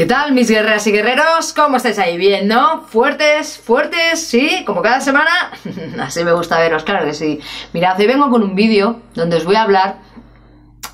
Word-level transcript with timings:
¿Qué 0.00 0.06
tal 0.06 0.32
mis 0.32 0.48
guerreras 0.48 0.86
y 0.86 0.92
guerreros? 0.92 1.52
¿Cómo 1.52 1.76
estáis 1.76 1.98
ahí? 1.98 2.16
¿Bien, 2.16 2.48
no? 2.48 2.84
¿Fuertes? 2.88 3.58
¿Fuertes? 3.58 4.18
¿Sí? 4.18 4.64
¿Como 4.64 4.80
cada 4.80 4.98
semana? 5.02 5.30
Así 6.00 6.24
me 6.24 6.32
gusta 6.32 6.58
veros, 6.58 6.84
claro 6.84 7.04
que 7.04 7.12
sí. 7.12 7.38
Mirad, 7.74 8.00
hoy 8.00 8.06
vengo 8.06 8.30
con 8.30 8.42
un 8.42 8.54
vídeo 8.54 9.02
donde 9.14 9.36
os 9.36 9.44
voy 9.44 9.56
a 9.56 9.62
hablar 9.62 9.98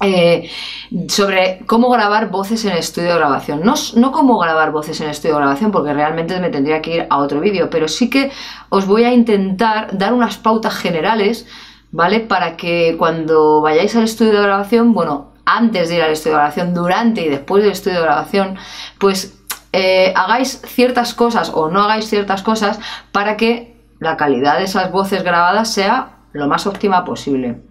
eh, 0.01 0.51
sobre 1.06 1.60
cómo 1.66 1.88
grabar 1.88 2.30
voces 2.30 2.65
en 2.65 2.73
estudio 2.73 3.10
de 3.10 3.15
grabación. 3.15 3.60
No, 3.62 3.74
no 3.95 4.10
cómo 4.10 4.41
grabar 4.41 4.73
voces 4.73 5.01
en 5.01 5.09
estudio 5.09 5.37
de 5.37 5.43
grabación, 5.43 5.70
porque 5.70 5.95
realmente 5.95 6.41
me 6.41 6.51
tendría 6.51 6.82
que 6.82 6.96
ir 6.96 7.07
a 7.09 7.18
otro 7.18 7.38
vídeo, 7.38 7.70
pero 7.70 7.87
sí 7.87 8.10
que 8.10 8.32
os 8.70 8.87
voy 8.87 9.04
a 9.04 9.12
intentar 9.12 9.96
dar 9.96 10.15
unas 10.15 10.37
pautas 10.37 10.74
generales, 10.74 11.46
¿vale? 11.93 12.18
Para 12.18 12.57
que 12.57 12.96
cuando 12.98 13.60
vayáis 13.60 13.95
al 13.95 14.02
estudio 14.02 14.32
de 14.32 14.43
grabación, 14.43 14.95
bueno, 14.95 15.35
antes 15.46 15.88
de 15.88 15.96
ir 15.96 16.02
al 16.02 16.10
estudio 16.10 16.32
de 16.32 16.38
grabación, 16.38 16.74
durante 16.74 17.23
y 17.23 17.28
después 17.28 17.62
del 17.62 17.73
estudio 17.73 17.98
de 17.98 18.04
grabación, 18.04 18.56
pues 18.98 19.38
eh, 19.73 20.12
hagáis 20.16 20.60
ciertas 20.66 21.15
cosas 21.15 21.51
o 21.54 21.68
no 21.68 21.82
hagáis 21.82 22.09
ciertas 22.09 22.43
cosas 22.43 22.79
para 23.12 23.37
que 23.37 23.76
la 24.01 24.16
calidad 24.16 24.59
de 24.59 24.65
esas 24.65 24.90
voces 24.90 25.23
grabadas 25.23 25.73
sea 25.73 26.16
lo 26.32 26.48
más 26.48 26.66
óptima 26.66 27.04
posible. 27.04 27.62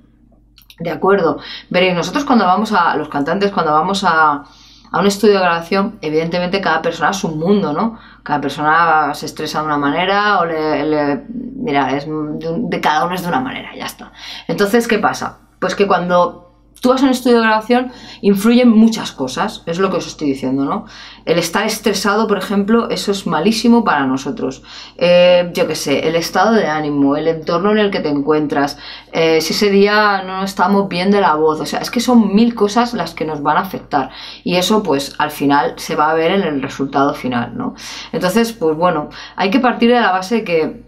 De 0.79 0.91
acuerdo. 0.91 1.39
Veréis, 1.69 1.95
nosotros 1.95 2.25
cuando 2.25 2.45
vamos 2.45 2.71
a, 2.73 2.95
los 2.97 3.09
cantantes, 3.09 3.51
cuando 3.51 3.71
vamos 3.71 4.03
a, 4.03 4.43
a 4.91 4.99
un 4.99 5.07
estudio 5.07 5.35
de 5.35 5.39
grabación, 5.41 5.97
evidentemente 6.01 6.61
cada 6.61 6.81
persona 6.81 7.11
es 7.11 7.23
un 7.23 7.39
mundo, 7.39 7.73
¿no? 7.73 7.97
Cada 8.23 8.41
persona 8.41 9.13
se 9.13 9.25
estresa 9.25 9.59
de 9.59 9.65
una 9.65 9.77
manera 9.77 10.39
o 10.39 10.45
le... 10.45 11.23
mira, 11.29 11.95
es 11.95 12.05
de 12.07 12.81
cada 12.81 13.05
uno 13.05 13.15
es 13.15 13.21
de 13.21 13.27
una 13.27 13.39
manera, 13.39 13.75
ya 13.75 13.85
está. 13.85 14.11
Entonces, 14.47 14.87
¿qué 14.87 14.99
pasa? 14.99 15.39
Pues 15.59 15.75
que 15.75 15.87
cuando 15.87 16.44
tú 16.85 16.89
vas 16.89 17.01
a 17.01 17.05
un 17.05 17.11
estudio 17.13 17.37
de 17.37 17.41
grabación, 17.41 17.91
influyen 18.21 18.69
muchas 18.69 19.11
cosas, 19.11 19.63
es 19.65 19.79
lo 19.79 19.89
que 19.89 19.97
os 19.97 20.05
estoy 20.05 20.27
diciendo, 20.27 20.65
¿no? 20.65 20.85
El 21.25 21.39
estar 21.39 21.65
estresado, 21.65 22.27
por 22.27 22.37
ejemplo, 22.37 22.91
eso 22.91 23.11
es 23.11 23.25
malísimo 23.25 23.83
para 23.83 24.05
nosotros. 24.05 24.61
Eh, 24.95 25.49
yo 25.55 25.65
qué 25.65 25.73
sé, 25.73 26.07
el 26.07 26.15
estado 26.15 26.53
de 26.53 26.67
ánimo, 26.67 27.17
el 27.17 27.27
entorno 27.27 27.71
en 27.71 27.79
el 27.79 27.89
que 27.89 28.01
te 28.01 28.09
encuentras, 28.09 28.77
eh, 29.11 29.41
si 29.41 29.53
ese 29.53 29.71
día 29.71 30.21
no 30.27 30.43
estamos 30.43 30.87
bien 30.87 31.09
de 31.09 31.21
la 31.21 31.33
voz, 31.33 31.59
o 31.59 31.65
sea, 31.65 31.79
es 31.79 31.89
que 31.89 31.99
son 31.99 32.35
mil 32.35 32.53
cosas 32.53 32.93
las 32.93 33.15
que 33.15 33.25
nos 33.25 33.41
van 33.41 33.57
a 33.57 33.61
afectar 33.61 34.11
y 34.43 34.57
eso 34.57 34.83
pues 34.83 35.15
al 35.17 35.31
final 35.31 35.73
se 35.77 35.95
va 35.95 36.11
a 36.11 36.13
ver 36.13 36.33
en 36.33 36.43
el 36.43 36.61
resultado 36.61 37.15
final, 37.15 37.57
¿no? 37.57 37.73
Entonces, 38.11 38.53
pues 38.53 38.77
bueno, 38.77 39.09
hay 39.35 39.49
que 39.49 39.59
partir 39.59 39.89
de 39.89 39.99
la 39.99 40.11
base 40.11 40.43
que 40.43 40.84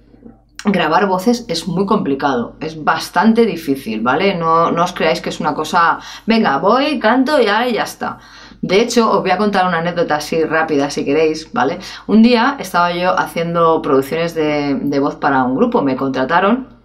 grabar 0.71 1.07
voces 1.07 1.45
es 1.47 1.67
muy 1.67 1.85
complicado, 1.85 2.55
es 2.59 2.83
bastante 2.83 3.45
difícil, 3.45 4.01
¿vale? 4.01 4.35
No, 4.35 4.71
no, 4.71 4.83
os 4.83 4.93
creáis 4.93 5.21
que 5.21 5.29
es 5.29 5.39
una 5.39 5.53
cosa, 5.53 5.99
venga, 6.25 6.57
voy, 6.57 6.99
canto 6.99 7.39
ya, 7.39 7.67
y 7.67 7.73
ya 7.73 7.83
está. 7.83 8.17
De 8.61 8.81
hecho, 8.81 9.11
os 9.11 9.21
voy 9.21 9.31
a 9.31 9.37
contar 9.37 9.67
una 9.67 9.79
anécdota 9.79 10.15
así 10.15 10.43
rápida 10.43 10.89
si 10.89 11.05
queréis, 11.05 11.51
¿vale? 11.53 11.79
Un 12.07 12.23
día 12.23 12.55
estaba 12.59 12.91
yo 12.91 13.17
haciendo 13.17 13.81
producciones 13.81 14.33
de, 14.33 14.75
de 14.81 14.99
voz 14.99 15.15
para 15.15 15.43
un 15.43 15.55
grupo, 15.55 15.81
me 15.81 15.95
contrataron 15.95 16.77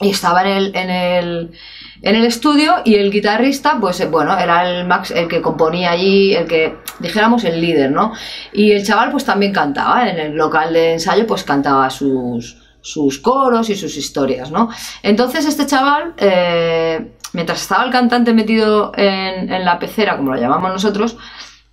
y 0.00 0.10
estaba 0.10 0.42
en 0.42 0.48
el, 0.48 0.76
en 0.76 0.90
el, 0.90 1.50
en 2.02 2.14
el 2.14 2.24
estudio 2.24 2.76
y 2.84 2.94
el 2.94 3.10
guitarrista, 3.10 3.78
pues 3.80 4.08
bueno, 4.10 4.38
era 4.38 4.68
el 4.70 4.86
Max, 4.86 5.10
el 5.10 5.26
que 5.26 5.42
componía 5.42 5.90
allí, 5.90 6.34
el 6.34 6.46
que 6.46 6.76
dijéramos 7.00 7.42
el 7.44 7.60
líder, 7.60 7.90
¿no? 7.90 8.12
Y 8.52 8.70
el 8.72 8.84
chaval 8.84 9.10
pues 9.10 9.24
también 9.24 9.52
cantaba, 9.52 10.08
en 10.08 10.18
el 10.18 10.36
local 10.36 10.72
de 10.72 10.92
ensayo 10.92 11.26
pues 11.26 11.42
cantaba 11.42 11.90
sus, 11.90 12.56
sus 12.80 13.18
coros 13.18 13.70
y 13.70 13.76
sus 13.76 13.96
historias, 13.96 14.50
¿no? 14.50 14.70
Entonces 15.02 15.46
este 15.46 15.66
chaval, 15.66 16.14
eh, 16.16 17.12
mientras 17.32 17.60
estaba 17.62 17.84
el 17.84 17.90
cantante 17.90 18.32
metido 18.32 18.92
en, 18.96 19.64
la 19.64 19.78
pecera, 19.78 20.16
como 20.16 20.34
lo 20.34 20.40
llamamos 20.40 20.72
nosotros, 20.72 21.16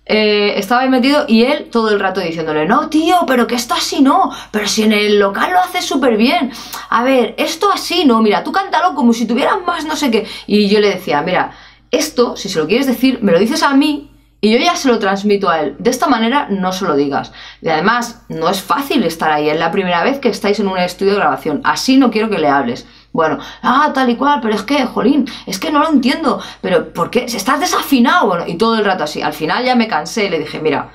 eh, 0.04 0.54
estaba 0.56 0.82
ahí 0.82 0.88
metido 0.88 1.24
y 1.26 1.42
él 1.44 1.68
todo 1.70 1.90
el 1.90 1.98
rato 1.98 2.20
diciéndole, 2.20 2.66
no, 2.66 2.88
tío, 2.88 3.24
pero 3.26 3.46
que 3.46 3.56
esto 3.56 3.74
así 3.74 4.02
no, 4.02 4.30
pero 4.50 4.68
si 4.68 4.84
en 4.84 4.92
el 4.92 5.18
local 5.18 5.50
lo 5.52 5.58
haces 5.58 5.84
súper 5.84 6.16
bien, 6.16 6.52
a 6.90 7.02
ver, 7.02 7.34
esto 7.38 7.70
así 7.72 8.04
no, 8.04 8.22
mira, 8.22 8.44
tú 8.44 8.52
cántalo 8.52 8.94
como 8.94 9.12
si 9.12 9.26
tuvieras 9.26 9.56
más 9.66 9.84
no 9.84 9.96
sé 9.96 10.10
qué. 10.10 10.26
Y 10.46 10.68
yo 10.68 10.80
le 10.80 10.90
decía, 10.90 11.22
mira, 11.22 11.52
esto, 11.90 12.36
si 12.36 12.48
se 12.48 12.58
lo 12.58 12.66
quieres 12.66 12.86
decir, 12.86 13.18
me 13.22 13.32
lo 13.32 13.38
dices 13.38 13.62
a 13.62 13.74
mí 13.74 14.10
y 14.40 14.52
yo 14.52 14.58
ya 14.58 14.76
se 14.76 14.88
lo 14.88 14.98
transmito 14.98 15.48
a 15.48 15.60
él. 15.60 15.76
De 15.78 15.90
esta 15.90 16.06
manera 16.06 16.46
no 16.50 16.72
se 16.72 16.84
lo 16.84 16.94
digas. 16.94 17.32
Y 17.62 17.68
además, 17.68 18.22
no 18.28 18.48
es 18.48 18.62
fácil 18.62 19.02
estar 19.02 19.30
ahí. 19.32 19.48
Es 19.48 19.58
la 19.58 19.70
primera 19.70 20.04
vez 20.04 20.18
que 20.18 20.28
estáis 20.28 20.60
en 20.60 20.68
un 20.68 20.78
estudio 20.78 21.12
de 21.12 21.18
grabación. 21.18 21.60
Así 21.64 21.96
no 21.96 22.10
quiero 22.10 22.28
que 22.28 22.38
le 22.38 22.48
hables. 22.48 22.86
Bueno, 23.12 23.38
ah, 23.62 23.90
tal 23.94 24.10
y 24.10 24.16
cual, 24.16 24.40
pero 24.42 24.54
es 24.54 24.62
que, 24.62 24.84
jolín, 24.84 25.26
es 25.46 25.58
que 25.58 25.70
no 25.70 25.78
lo 25.78 25.88
entiendo. 25.88 26.40
Pero, 26.60 26.92
¿por 26.92 27.10
qué? 27.10 27.24
¿Estás 27.24 27.60
desafinado? 27.60 28.26
Bueno, 28.26 28.44
y 28.46 28.56
todo 28.56 28.76
el 28.76 28.84
rato 28.84 29.04
así. 29.04 29.22
Al 29.22 29.32
final 29.32 29.64
ya 29.64 29.74
me 29.74 29.88
cansé 29.88 30.26
y 30.26 30.28
le 30.28 30.38
dije, 30.38 30.60
mira, 30.60 30.90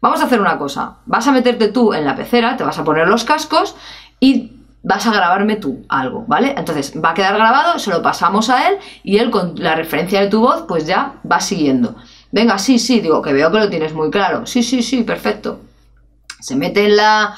vamos 0.00 0.20
a 0.20 0.24
hacer 0.24 0.40
una 0.40 0.58
cosa. 0.58 0.96
Vas 1.06 1.26
a 1.28 1.32
meterte 1.32 1.68
tú 1.68 1.94
en 1.94 2.04
la 2.04 2.16
pecera, 2.16 2.56
te 2.56 2.64
vas 2.64 2.78
a 2.78 2.84
poner 2.84 3.06
los 3.06 3.24
cascos 3.24 3.76
y 4.18 4.60
vas 4.82 5.06
a 5.06 5.12
grabarme 5.12 5.56
tú 5.56 5.84
algo, 5.88 6.24
¿vale? 6.26 6.54
Entonces 6.56 6.94
va 7.02 7.10
a 7.10 7.14
quedar 7.14 7.34
grabado, 7.34 7.78
se 7.78 7.90
lo 7.90 8.02
pasamos 8.02 8.48
a 8.50 8.68
él 8.68 8.78
y 9.02 9.18
él 9.18 9.30
con 9.30 9.54
la 9.56 9.74
referencia 9.74 10.20
de 10.20 10.28
tu 10.28 10.40
voz 10.40 10.64
pues 10.66 10.86
ya 10.86 11.14
va 11.30 11.40
siguiendo. 11.40 11.96
Venga, 12.32 12.58
sí, 12.58 12.78
sí, 12.78 13.00
digo, 13.00 13.22
que 13.22 13.32
veo 13.32 13.50
que 13.50 13.58
lo 13.58 13.70
tienes 13.70 13.92
muy 13.92 14.10
claro. 14.10 14.46
Sí, 14.46 14.62
sí, 14.62 14.82
sí, 14.82 15.02
perfecto. 15.02 15.60
Se 16.40 16.56
mete 16.56 16.86
en 16.86 16.96
la, 16.96 17.36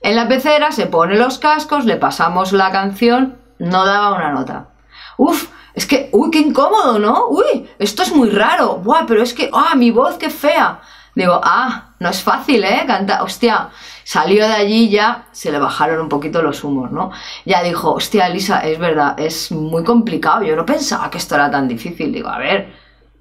en 0.00 0.16
la 0.16 0.28
pecera, 0.28 0.72
se 0.72 0.86
pone 0.86 1.16
los 1.16 1.38
cascos, 1.38 1.84
le 1.84 1.96
pasamos 1.96 2.52
la 2.52 2.70
canción, 2.70 3.38
no 3.58 3.84
daba 3.84 4.14
una 4.14 4.30
nota. 4.32 4.68
Uf, 5.16 5.48
es 5.74 5.86
que, 5.86 6.08
uy, 6.12 6.30
qué 6.30 6.38
incómodo, 6.38 6.98
¿no? 6.98 7.26
Uy, 7.28 7.68
esto 7.78 8.02
es 8.02 8.14
muy 8.14 8.30
raro. 8.30 8.76
Buah, 8.76 9.06
pero 9.06 9.22
es 9.22 9.34
que, 9.34 9.50
ah, 9.52 9.74
mi 9.76 9.90
voz, 9.90 10.16
qué 10.16 10.30
fea. 10.30 10.80
Digo, 11.14 11.40
ah, 11.42 11.94
no 11.98 12.10
es 12.10 12.22
fácil, 12.22 12.62
¿eh? 12.62 12.84
Canta, 12.86 13.24
hostia, 13.24 13.70
salió 14.04 14.46
de 14.46 14.54
allí 14.54 14.88
ya 14.88 15.26
se 15.32 15.50
le 15.50 15.58
bajaron 15.58 16.00
un 16.00 16.08
poquito 16.08 16.42
los 16.42 16.62
humos, 16.62 16.92
¿no? 16.92 17.10
Ya 17.44 17.62
dijo, 17.62 17.92
hostia, 17.92 18.28
Elisa, 18.28 18.60
es 18.60 18.78
verdad, 18.78 19.18
es 19.18 19.50
muy 19.50 19.82
complicado. 19.82 20.42
Yo 20.44 20.54
no 20.54 20.64
pensaba 20.64 21.10
que 21.10 21.18
esto 21.18 21.34
era 21.34 21.50
tan 21.50 21.66
difícil. 21.66 22.12
Digo, 22.12 22.28
a 22.28 22.38
ver, 22.38 22.72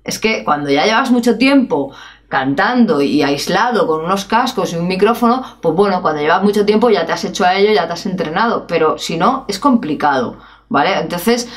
es 0.07 0.19
que 0.19 0.43
cuando 0.43 0.71
ya 0.71 0.85
llevas 0.85 1.11
mucho 1.11 1.37
tiempo 1.37 1.91
cantando 2.29 3.01
y 3.01 3.21
aislado 3.21 3.85
con 3.85 4.03
unos 4.03 4.25
cascos 4.25 4.71
y 4.73 4.77
un 4.77 4.87
micrófono, 4.87 5.43
pues 5.61 5.75
bueno, 5.75 6.01
cuando 6.01 6.21
llevas 6.21 6.43
mucho 6.43 6.65
tiempo 6.65 6.89
ya 6.89 7.05
te 7.05 7.11
has 7.11 7.25
hecho 7.25 7.45
a 7.45 7.55
ello, 7.55 7.73
ya 7.73 7.87
te 7.87 7.93
has 7.93 8.05
entrenado, 8.05 8.65
pero 8.67 8.97
si 8.97 9.17
no, 9.17 9.45
es 9.49 9.59
complicado, 9.59 10.37
¿vale? 10.69 10.97
Entonces, 10.97 11.49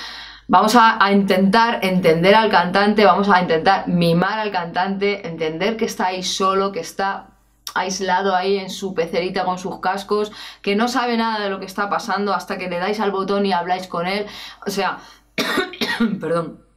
vamos 0.48 0.74
a, 0.76 0.98
intentar 1.12 1.78
entender 1.82 2.34
al 2.34 2.50
cantante, 2.50 3.04
vamos 3.04 3.28
a 3.28 3.40
intentar 3.40 3.86
mimar 3.86 4.40
al 4.40 4.50
cantante, 4.50 5.26
entender 5.26 5.76
que 5.76 5.84
está 5.84 6.06
ahí 6.06 6.24
solo, 6.24 6.72
que 6.72 6.80
está 6.80 7.28
aislado 7.74 8.34
ahí 8.34 8.58
en 8.58 8.68
su 8.68 8.94
pecerita 8.94 9.44
con 9.44 9.58
sus 9.58 9.78
cascos, 9.78 10.32
que 10.60 10.74
no 10.74 10.88
sabe 10.88 11.16
nada 11.16 11.38
de 11.38 11.50
lo 11.50 11.60
que 11.60 11.66
está 11.66 11.88
pasando 11.88 12.34
hasta 12.34 12.58
que 12.58 12.68
le 12.68 12.80
dais 12.80 12.98
al 12.98 13.12
botón 13.12 13.46
y 13.46 13.52
habláis 13.52 13.86
con 13.86 14.08
él, 14.08 14.26
o 14.66 14.70
sea, 14.70 14.98
perdón 16.20 16.69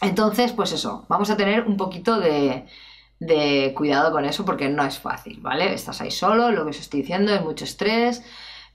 entonces, 0.00 0.52
pues 0.52 0.72
eso, 0.72 1.04
vamos 1.08 1.30
a 1.30 1.36
tener 1.36 1.66
un 1.66 1.76
poquito 1.76 2.18
de, 2.18 2.66
cuidado 3.74 4.12
con 4.12 4.24
eso 4.24 4.44
porque 4.44 4.68
no 4.68 4.82
es 4.84 4.98
fácil, 4.98 5.40
¿vale? 5.40 5.74
Estás 5.74 6.00
ahí 6.00 6.10
solo, 6.10 6.50
lo 6.50 6.64
que 6.64 6.70
os 6.70 6.80
estoy 6.80 7.02
diciendo, 7.02 7.32
es 7.32 7.42
mucho 7.42 7.64
estrés 7.64 8.22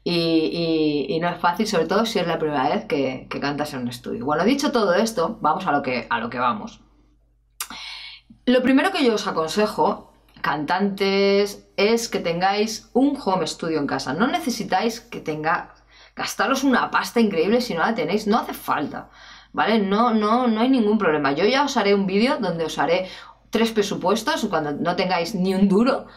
y, 0.03 1.17
no 1.19 1.29
es 1.29 1.39
fácil, 1.39 1.65
sobre 1.65 1.87
todo 1.87 2.05
si 2.05 2.19
es 2.19 2.27
la 2.27 2.37
primera 2.37 2.69
vez 2.69 2.85
que, 2.85 3.27
cantas 3.41 3.73
en 3.73 3.81
un 3.81 3.87
estudio. 3.87 4.23
Bueno, 4.23 4.43
dicho 4.43 4.71
todo 4.71 4.93
esto, 4.93 5.39
vamos 5.41 5.65
a 5.65 5.71
lo 5.71 5.81
que, 5.81 6.05
a 6.09 6.19
lo 6.19 6.29
que 6.29 6.37
vamos. 6.37 6.81
Lo 8.45 8.61
primero 8.61 8.91
que 8.91 9.03
yo 9.03 9.15
os 9.15 9.25
aconsejo, 9.25 10.13
cantantes, 10.41 11.67
es 11.75 12.07
que 12.07 12.19
tengáis 12.19 12.91
un 12.93 13.17
home 13.23 13.47
studio 13.47 13.79
en 13.79 13.87
casa. 13.87 14.13
No 14.13 14.27
necesitáis 14.27 15.01
que 15.01 15.19
tenga, 15.19 15.73
gastaros 16.15 16.63
una 16.63 16.91
pasta 16.91 17.19
increíble 17.19 17.61
si 17.61 17.73
no 17.73 17.79
la 17.79 17.95
tenéis, 17.95 18.27
no 18.27 18.37
hace 18.37 18.53
falta. 18.53 19.09
¿Vale? 19.55 19.79
No, 19.79 20.13
no, 20.13 20.47
no 20.47 20.61
hay 20.61 20.69
ningún 20.69 20.97
problema. 20.97 21.31
Yo 21.31 21.45
ya 21.45 21.63
os 21.63 21.77
haré 21.77 21.95
un 21.95 22.05
vídeo 22.05 22.37
donde 22.39 22.65
os 22.65 22.77
haré 22.77 23.09
tres 23.49 23.71
presupuestos 23.71 24.45
cuando 24.49 24.73
no 24.73 24.95
tengáis 24.97 25.33
ni 25.33 25.55
un 25.55 25.69
duro, 25.69 26.07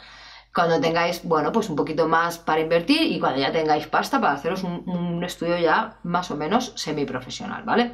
cuando 0.52 0.80
tengáis, 0.80 1.22
bueno, 1.22 1.52
pues 1.52 1.70
un 1.70 1.76
poquito 1.76 2.08
más 2.08 2.38
para 2.38 2.60
invertir 2.60 3.02
y 3.02 3.20
cuando 3.20 3.40
ya 3.40 3.52
tengáis 3.52 3.86
pasta 3.86 4.20
para 4.20 4.32
haceros 4.32 4.64
un, 4.64 5.22
estudio 5.22 5.56
ya 5.58 5.98
más 6.02 6.30
o 6.32 6.36
menos 6.36 6.72
semiprofesional, 6.74 7.62
¿vale? 7.62 7.92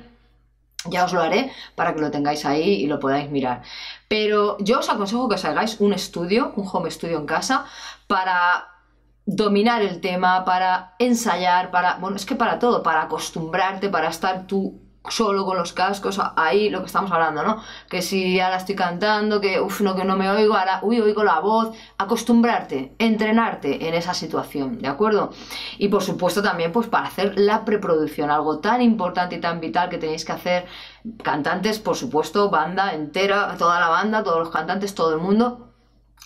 Ya 0.86 1.04
os 1.04 1.12
lo 1.12 1.20
haré 1.20 1.52
para 1.74 1.94
que 1.94 2.00
lo 2.00 2.10
tengáis 2.10 2.46
ahí 2.46 2.82
y 2.82 2.86
lo 2.86 2.98
podáis 2.98 3.30
mirar. 3.30 3.62
Pero 4.08 4.56
yo 4.60 4.78
os 4.78 4.88
aconsejo 4.88 5.28
que 5.28 5.34
os 5.34 5.44
hagáis 5.44 5.78
un 5.80 5.92
estudio, 5.92 6.52
un 6.56 6.66
home 6.70 6.90
studio 6.90 7.18
en 7.18 7.26
casa, 7.26 7.66
para 8.06 8.68
dominar 9.26 9.82
el 9.82 10.00
tema, 10.00 10.44
para 10.44 10.94
ensayar, 10.98 11.70
para, 11.70 11.96
bueno, 11.96 12.16
es 12.16 12.24
que 12.24 12.34
para 12.34 12.58
todo, 12.58 12.82
para 12.82 13.02
acostumbrarte, 13.02 13.90
para 13.90 14.08
estar 14.08 14.46
tú 14.46 14.83
solo 15.08 15.44
con 15.44 15.56
los 15.56 15.72
cascos, 15.72 16.20
ahí 16.36 16.70
lo 16.70 16.80
que 16.80 16.86
estamos 16.86 17.12
hablando, 17.12 17.42
¿no? 17.42 17.62
Que 17.90 18.00
si 18.00 18.40
ahora 18.40 18.56
estoy 18.56 18.74
cantando, 18.74 19.40
que 19.40 19.60
uff, 19.60 19.82
no, 19.82 19.94
que 19.94 20.04
no 20.04 20.16
me 20.16 20.30
oigo, 20.30 20.54
ahora, 20.54 20.80
uy, 20.82 21.00
oigo 21.00 21.22
la 21.24 21.40
voz, 21.40 21.76
acostumbrarte, 21.98 22.94
entrenarte 22.98 23.86
en 23.86 23.94
esa 23.94 24.14
situación, 24.14 24.78
¿de 24.78 24.88
acuerdo? 24.88 25.30
Y 25.78 25.88
por 25.88 26.02
supuesto 26.02 26.42
también, 26.42 26.72
pues 26.72 26.88
para 26.88 27.06
hacer 27.06 27.38
la 27.38 27.64
preproducción, 27.64 28.30
algo 28.30 28.60
tan 28.60 28.80
importante 28.80 29.36
y 29.36 29.40
tan 29.40 29.60
vital 29.60 29.90
que 29.90 29.98
tenéis 29.98 30.24
que 30.24 30.32
hacer, 30.32 30.66
cantantes, 31.22 31.78
por 31.78 31.96
supuesto, 31.96 32.48
banda 32.48 32.94
entera, 32.94 33.56
toda 33.58 33.78
la 33.80 33.88
banda, 33.88 34.22
todos 34.24 34.38
los 34.38 34.50
cantantes, 34.50 34.94
todo 34.94 35.14
el 35.14 35.20
mundo, 35.20 35.74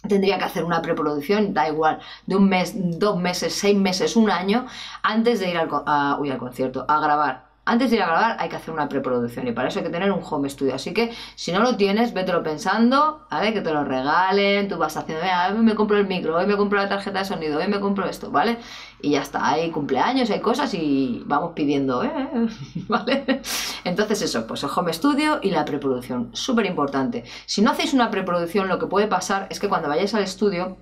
tendría 0.08 0.38
que 0.38 0.44
hacer 0.44 0.62
una 0.62 0.82
preproducción, 0.82 1.52
da 1.52 1.69
igual, 1.69 1.98
de 2.26 2.36
un 2.36 2.48
mes, 2.48 2.75
dos 2.76 3.19
meses, 3.19 3.54
seis 3.54 3.76
meses, 3.76 4.14
un 4.14 4.30
año, 4.30 4.66
antes 5.02 5.40
de 5.40 5.50
ir 5.50 5.58
al, 5.58 5.69
al 5.84 6.38
concierto, 6.38 6.84
a 6.86 7.00
grabar 7.00 7.47
antes 7.68 7.90
de 7.90 7.96
ir 7.96 8.02
a 8.02 8.06
grabar 8.06 8.36
hay 8.40 8.48
que 8.48 8.56
hacer 8.56 8.72
una 8.72 8.88
preproducción 8.88 9.46
y 9.46 9.52
para 9.52 9.68
eso 9.68 9.78
hay 9.78 9.84
que 9.84 9.90
tener 9.90 10.10
un 10.10 10.22
home 10.22 10.48
studio. 10.48 10.74
Así 10.74 10.94
que 10.94 11.12
si 11.34 11.52
no 11.52 11.60
lo 11.60 11.76
tienes, 11.76 12.14
vételo 12.14 12.42
pensando, 12.42 13.26
¿vale? 13.30 13.52
Que 13.52 13.60
te 13.60 13.72
lo 13.72 13.84
regalen, 13.84 14.68
tú 14.68 14.78
vas 14.78 14.96
haciendo, 14.96 15.22
hoy 15.22 15.62
me 15.62 15.74
compro 15.74 15.98
el 15.98 16.06
micro, 16.06 16.36
hoy 16.36 16.46
me 16.46 16.56
compro 16.56 16.78
la 16.78 16.88
tarjeta 16.88 17.18
de 17.18 17.24
sonido, 17.26 17.58
hoy 17.58 17.68
me 17.68 17.78
compro 17.78 18.06
esto, 18.06 18.30
¿vale? 18.30 18.56
Y 19.02 19.10
ya 19.10 19.20
está, 19.20 19.46
hay 19.46 19.70
cumpleaños, 19.70 20.30
hay 20.30 20.40
cosas 20.40 20.72
y 20.72 21.22
vamos 21.26 21.52
pidiendo, 21.54 22.02
¿eh? 22.02 22.10
¿vale? 22.88 23.42
Entonces 23.84 24.22
eso, 24.22 24.46
pues 24.46 24.62
el 24.62 24.70
home 24.74 24.92
studio 24.94 25.40
y 25.42 25.50
la 25.50 25.66
preproducción, 25.66 26.30
súper 26.32 26.64
importante. 26.64 27.24
Si 27.44 27.60
no 27.60 27.72
hacéis 27.72 27.92
una 27.92 28.10
preproducción, 28.10 28.68
lo 28.68 28.78
que 28.78 28.86
puede 28.86 29.08
pasar 29.08 29.46
es 29.50 29.60
que 29.60 29.68
cuando 29.68 29.88
vayáis 29.88 30.14
al 30.14 30.22
estudio 30.22 30.78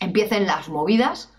empiecen 0.00 0.46
las 0.46 0.70
movidas 0.70 1.31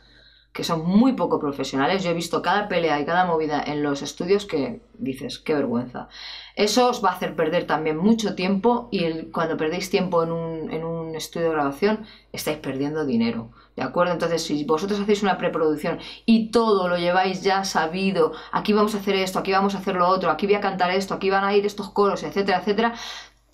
que 0.54 0.64
son 0.64 0.86
muy 0.86 1.14
poco 1.14 1.40
profesionales. 1.40 2.04
Yo 2.04 2.12
he 2.12 2.14
visto 2.14 2.42
cada 2.42 2.68
pelea 2.68 3.00
y 3.00 3.06
cada 3.06 3.26
movida 3.26 3.62
en 3.66 3.82
los 3.82 4.04
estudios 4.04 4.46
que 4.46 4.82
dices, 4.94 5.40
qué 5.40 5.56
vergüenza. 5.56 6.08
Eso 6.56 6.90
os 6.90 7.04
va 7.04 7.10
a 7.10 7.16
hacer 7.16 7.36
perder 7.36 7.66
también 7.66 7.98
mucho 7.98 8.36
tiempo 8.36 8.88
y 8.92 9.32
cuando 9.32 9.58
perdéis 9.58 9.90
tiempo 9.90 10.22
en 10.22 10.32
un, 10.32 10.72
en 10.72 10.84
un 10.84 11.16
estudio 11.16 11.48
de 11.48 11.54
grabación 11.54 12.06
estáis 12.32 12.58
perdiendo 12.58 13.06
dinero. 13.06 13.50
¿De 13.76 13.82
acuerdo? 13.82 14.14
Entonces, 14.14 14.44
si 14.44 14.64
vosotros 14.66 15.00
hacéis 15.00 15.24
una 15.24 15.40
preproducción 15.40 15.98
y 16.28 16.52
todo 16.52 16.88
lo 16.88 16.98
lleváis 16.98 17.42
ya 17.42 17.64
sabido, 17.64 18.34
aquí 18.52 18.72
vamos 18.72 18.94
a 18.94 19.00
hacer 19.00 19.16
esto, 19.16 19.40
aquí 19.40 19.52
vamos 19.52 19.74
a 19.74 19.80
hacer 19.80 19.96
lo 19.96 20.08
otro, 20.08 20.30
aquí 20.30 20.46
voy 20.46 20.56
a 20.56 20.62
cantar 20.62 20.92
esto, 20.92 21.16
aquí 21.16 21.32
van 21.32 21.44
a 21.44 21.56
ir 21.56 21.66
estos 21.66 21.90
coros, 21.90 22.22
etcétera, 22.22 22.60
etcétera, 22.60 22.94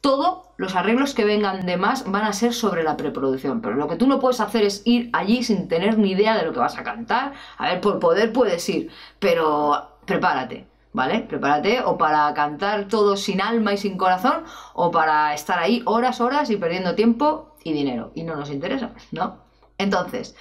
todo, 0.01 0.53
los 0.57 0.75
arreglos 0.75 1.13
que 1.13 1.25
vengan 1.25 1.65
de 1.65 1.77
más 1.77 2.09
van 2.09 2.23
a 2.23 2.33
ser 2.33 2.53
sobre 2.53 2.83
la 2.83 2.97
preproducción. 2.97 3.61
Pero 3.61 3.75
lo 3.75 3.87
que 3.87 3.95
tú 3.95 4.07
no 4.07 4.19
puedes 4.19 4.39
hacer 4.39 4.63
es 4.63 4.81
ir 4.85 5.09
allí 5.13 5.43
sin 5.43 5.67
tener 5.67 5.97
ni 5.97 6.11
idea 6.11 6.37
de 6.37 6.45
lo 6.45 6.53
que 6.53 6.59
vas 6.59 6.77
a 6.77 6.83
cantar. 6.83 7.33
A 7.57 7.67
ver, 7.67 7.81
por 7.81 7.99
poder 7.99 8.31
puedes 8.33 8.67
ir, 8.69 8.91
pero 9.19 9.97
prepárate, 10.05 10.67
¿vale? 10.93 11.19
Prepárate 11.21 11.81
o 11.81 11.97
para 11.97 12.33
cantar 12.33 12.87
todo 12.87 13.17
sin 13.17 13.41
alma 13.41 13.73
y 13.73 13.77
sin 13.77 13.97
corazón 13.97 14.43
o 14.73 14.91
para 14.91 15.33
estar 15.33 15.59
ahí 15.59 15.81
horas, 15.85 16.21
horas 16.21 16.49
y 16.49 16.57
perdiendo 16.57 16.95
tiempo 16.95 17.55
y 17.63 17.73
dinero. 17.73 18.11
Y 18.15 18.23
no 18.23 18.35
nos 18.35 18.49
interesa, 18.49 18.93
¿no? 19.11 19.39
Entonces, 19.77 20.35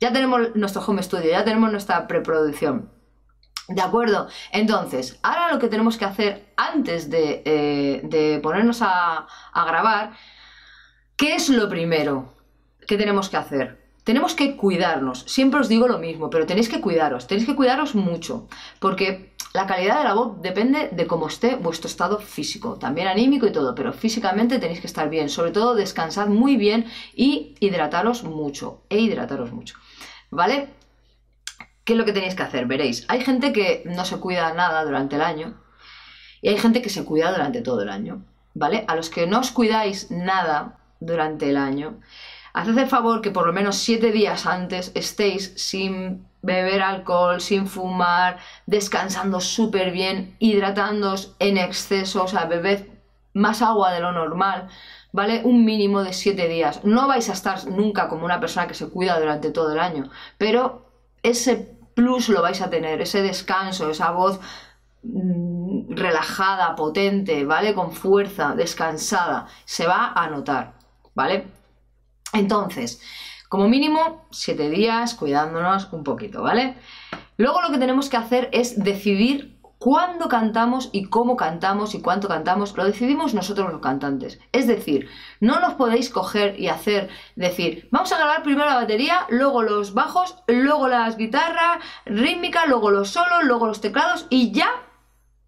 ya 0.00 0.12
tenemos 0.12 0.54
nuestro 0.54 0.82
home 0.84 1.02
studio, 1.02 1.30
ya 1.30 1.44
tenemos 1.44 1.70
nuestra 1.70 2.06
preproducción. 2.06 2.90
¿De 3.68 3.80
acuerdo? 3.80 4.28
Entonces, 4.52 5.18
ahora 5.22 5.52
lo 5.52 5.58
que 5.58 5.68
tenemos 5.68 5.96
que 5.96 6.04
hacer 6.04 6.52
antes 6.56 7.08
de, 7.08 7.42
eh, 7.46 8.40
ponernos 8.42 8.80
a, 8.82 9.26
grabar, 9.54 10.12
¿qué 11.16 11.34
es 11.34 11.48
lo 11.48 11.68
primero 11.68 12.34
que 12.86 12.98
tenemos 12.98 13.30
que 13.30 13.38
hacer? 13.38 13.82
Tenemos 14.04 14.34
que 14.34 14.56
cuidarnos. 14.56 15.24
Siempre 15.26 15.60
os 15.60 15.68
digo 15.68 15.88
lo 15.88 15.98
mismo, 15.98 16.28
pero 16.28 16.44
tenéis 16.44 16.68
que 16.68 16.82
cuidaros, 16.82 17.26
tenéis 17.26 17.46
que 17.46 17.56
cuidaros 17.56 17.94
mucho, 17.94 18.48
porque 18.80 19.34
la 19.54 19.66
calidad 19.66 19.96
de 19.96 20.04
la 20.04 20.12
voz 20.12 20.42
depende 20.42 20.90
de 20.92 21.06
cómo 21.06 21.28
esté 21.28 21.56
vuestro 21.56 21.88
estado 21.88 22.18
físico, 22.18 22.74
también 22.74 23.08
anímico 23.08 23.46
y 23.46 23.52
todo, 23.52 23.74
pero 23.74 23.94
físicamente 23.94 24.58
tenéis 24.58 24.80
que 24.80 24.88
estar 24.88 25.08
bien, 25.08 25.30
sobre 25.30 25.52
todo 25.52 25.74
descansad 25.74 26.26
muy 26.26 26.56
bien 26.56 26.84
y 27.14 27.54
hidrataros 27.60 28.24
mucho, 28.24 28.82
e 28.90 28.98
hidrataros 28.98 29.52
mucho. 29.52 29.76
¿Vale? 30.30 30.83
¿Qué 31.84 31.92
es 31.92 31.98
lo 31.98 32.06
que 32.06 32.12
tenéis 32.12 32.34
que 32.34 32.42
hacer? 32.42 32.66
Veréis, 32.66 33.04
hay 33.08 33.20
gente 33.20 33.52
que 33.52 33.82
no 33.84 34.04
se 34.06 34.18
cuida 34.18 34.54
nada 34.54 34.84
durante 34.84 35.16
el 35.16 35.22
año 35.22 35.60
y 36.40 36.48
hay 36.48 36.58
gente 36.58 36.80
que 36.80 36.88
se 36.88 37.04
cuida 37.04 37.30
durante 37.30 37.60
todo 37.60 37.82
el 37.82 37.90
año, 37.90 38.24
¿vale? 38.54 38.84
A 38.88 38.96
los 38.96 39.10
que 39.10 39.26
no 39.26 39.40
os 39.40 39.50
cuidáis 39.50 40.10
nada 40.10 40.78
durante 41.00 41.50
el 41.50 41.58
año, 41.58 42.00
haced 42.54 42.78
el 42.78 42.88
favor 42.88 43.20
que 43.20 43.30
por 43.30 43.46
lo 43.46 43.52
menos 43.52 43.76
siete 43.76 44.12
días 44.12 44.46
antes 44.46 44.92
estéis 44.94 45.52
sin 45.56 46.26
beber 46.40 46.82
alcohol, 46.82 47.40
sin 47.40 47.66
fumar, 47.66 48.38
descansando 48.64 49.40
súper 49.40 49.90
bien, 49.90 50.36
hidratándoos 50.38 51.34
en 51.38 51.58
exceso, 51.58 52.24
o 52.24 52.28
sea, 52.28 52.46
bebed 52.46 52.86
más 53.34 53.60
agua 53.60 53.92
de 53.92 54.00
lo 54.00 54.12
normal, 54.12 54.68
¿vale? 55.12 55.42
Un 55.44 55.64
mínimo 55.64 56.02
de 56.02 56.12
siete 56.12 56.48
días. 56.48 56.82
No 56.84 57.08
vais 57.08 57.28
a 57.28 57.32
estar 57.32 57.66
nunca 57.66 58.08
como 58.08 58.24
una 58.24 58.40
persona 58.40 58.68
que 58.68 58.74
se 58.74 58.88
cuida 58.88 59.18
durante 59.18 59.50
todo 59.50 59.72
el 59.72 59.80
año, 59.80 60.10
pero 60.38 60.84
ese 61.24 61.73
plus 61.94 62.28
lo 62.28 62.42
vais 62.42 62.60
a 62.60 62.70
tener, 62.70 63.00
ese 63.00 63.22
descanso, 63.22 63.90
esa 63.90 64.10
voz 64.10 64.40
mm, 65.02 65.94
relajada, 65.94 66.74
potente, 66.74 67.44
¿vale? 67.44 67.74
Con 67.74 67.92
fuerza, 67.92 68.54
descansada, 68.54 69.46
se 69.64 69.86
va 69.86 70.12
a 70.14 70.28
notar, 70.28 70.74
¿vale? 71.14 71.46
Entonces, 72.32 73.00
como 73.48 73.68
mínimo, 73.68 74.26
siete 74.30 74.68
días 74.70 75.14
cuidándonos 75.14 75.92
un 75.92 76.02
poquito, 76.02 76.42
¿vale? 76.42 76.76
Luego 77.36 77.62
lo 77.62 77.70
que 77.70 77.78
tenemos 77.78 78.08
que 78.08 78.16
hacer 78.16 78.48
es 78.52 78.82
decidir 78.82 79.53
cuándo 79.84 80.30
cantamos 80.30 80.88
y 80.92 81.10
cómo 81.10 81.36
cantamos 81.36 81.94
y 81.94 82.00
cuánto 82.00 82.26
cantamos, 82.26 82.74
lo 82.74 82.86
decidimos 82.86 83.34
nosotros 83.34 83.70
los 83.70 83.82
cantantes. 83.82 84.40
Es 84.50 84.66
decir, 84.66 85.10
no 85.40 85.60
nos 85.60 85.74
podéis 85.74 86.08
coger 86.08 86.58
y 86.58 86.68
hacer, 86.68 87.10
decir, 87.36 87.86
vamos 87.90 88.10
a 88.10 88.16
grabar 88.16 88.42
primero 88.42 88.64
la 88.64 88.76
batería, 88.76 89.26
luego 89.28 89.62
los 89.62 89.92
bajos, 89.92 90.42
luego 90.46 90.88
las 90.88 91.18
guitarras, 91.18 91.80
rítmica, 92.06 92.64
luego 92.64 92.90
los 92.90 93.10
solos, 93.10 93.44
luego 93.44 93.66
los 93.66 93.82
teclados 93.82 94.26
y 94.30 94.52
ya 94.52 94.70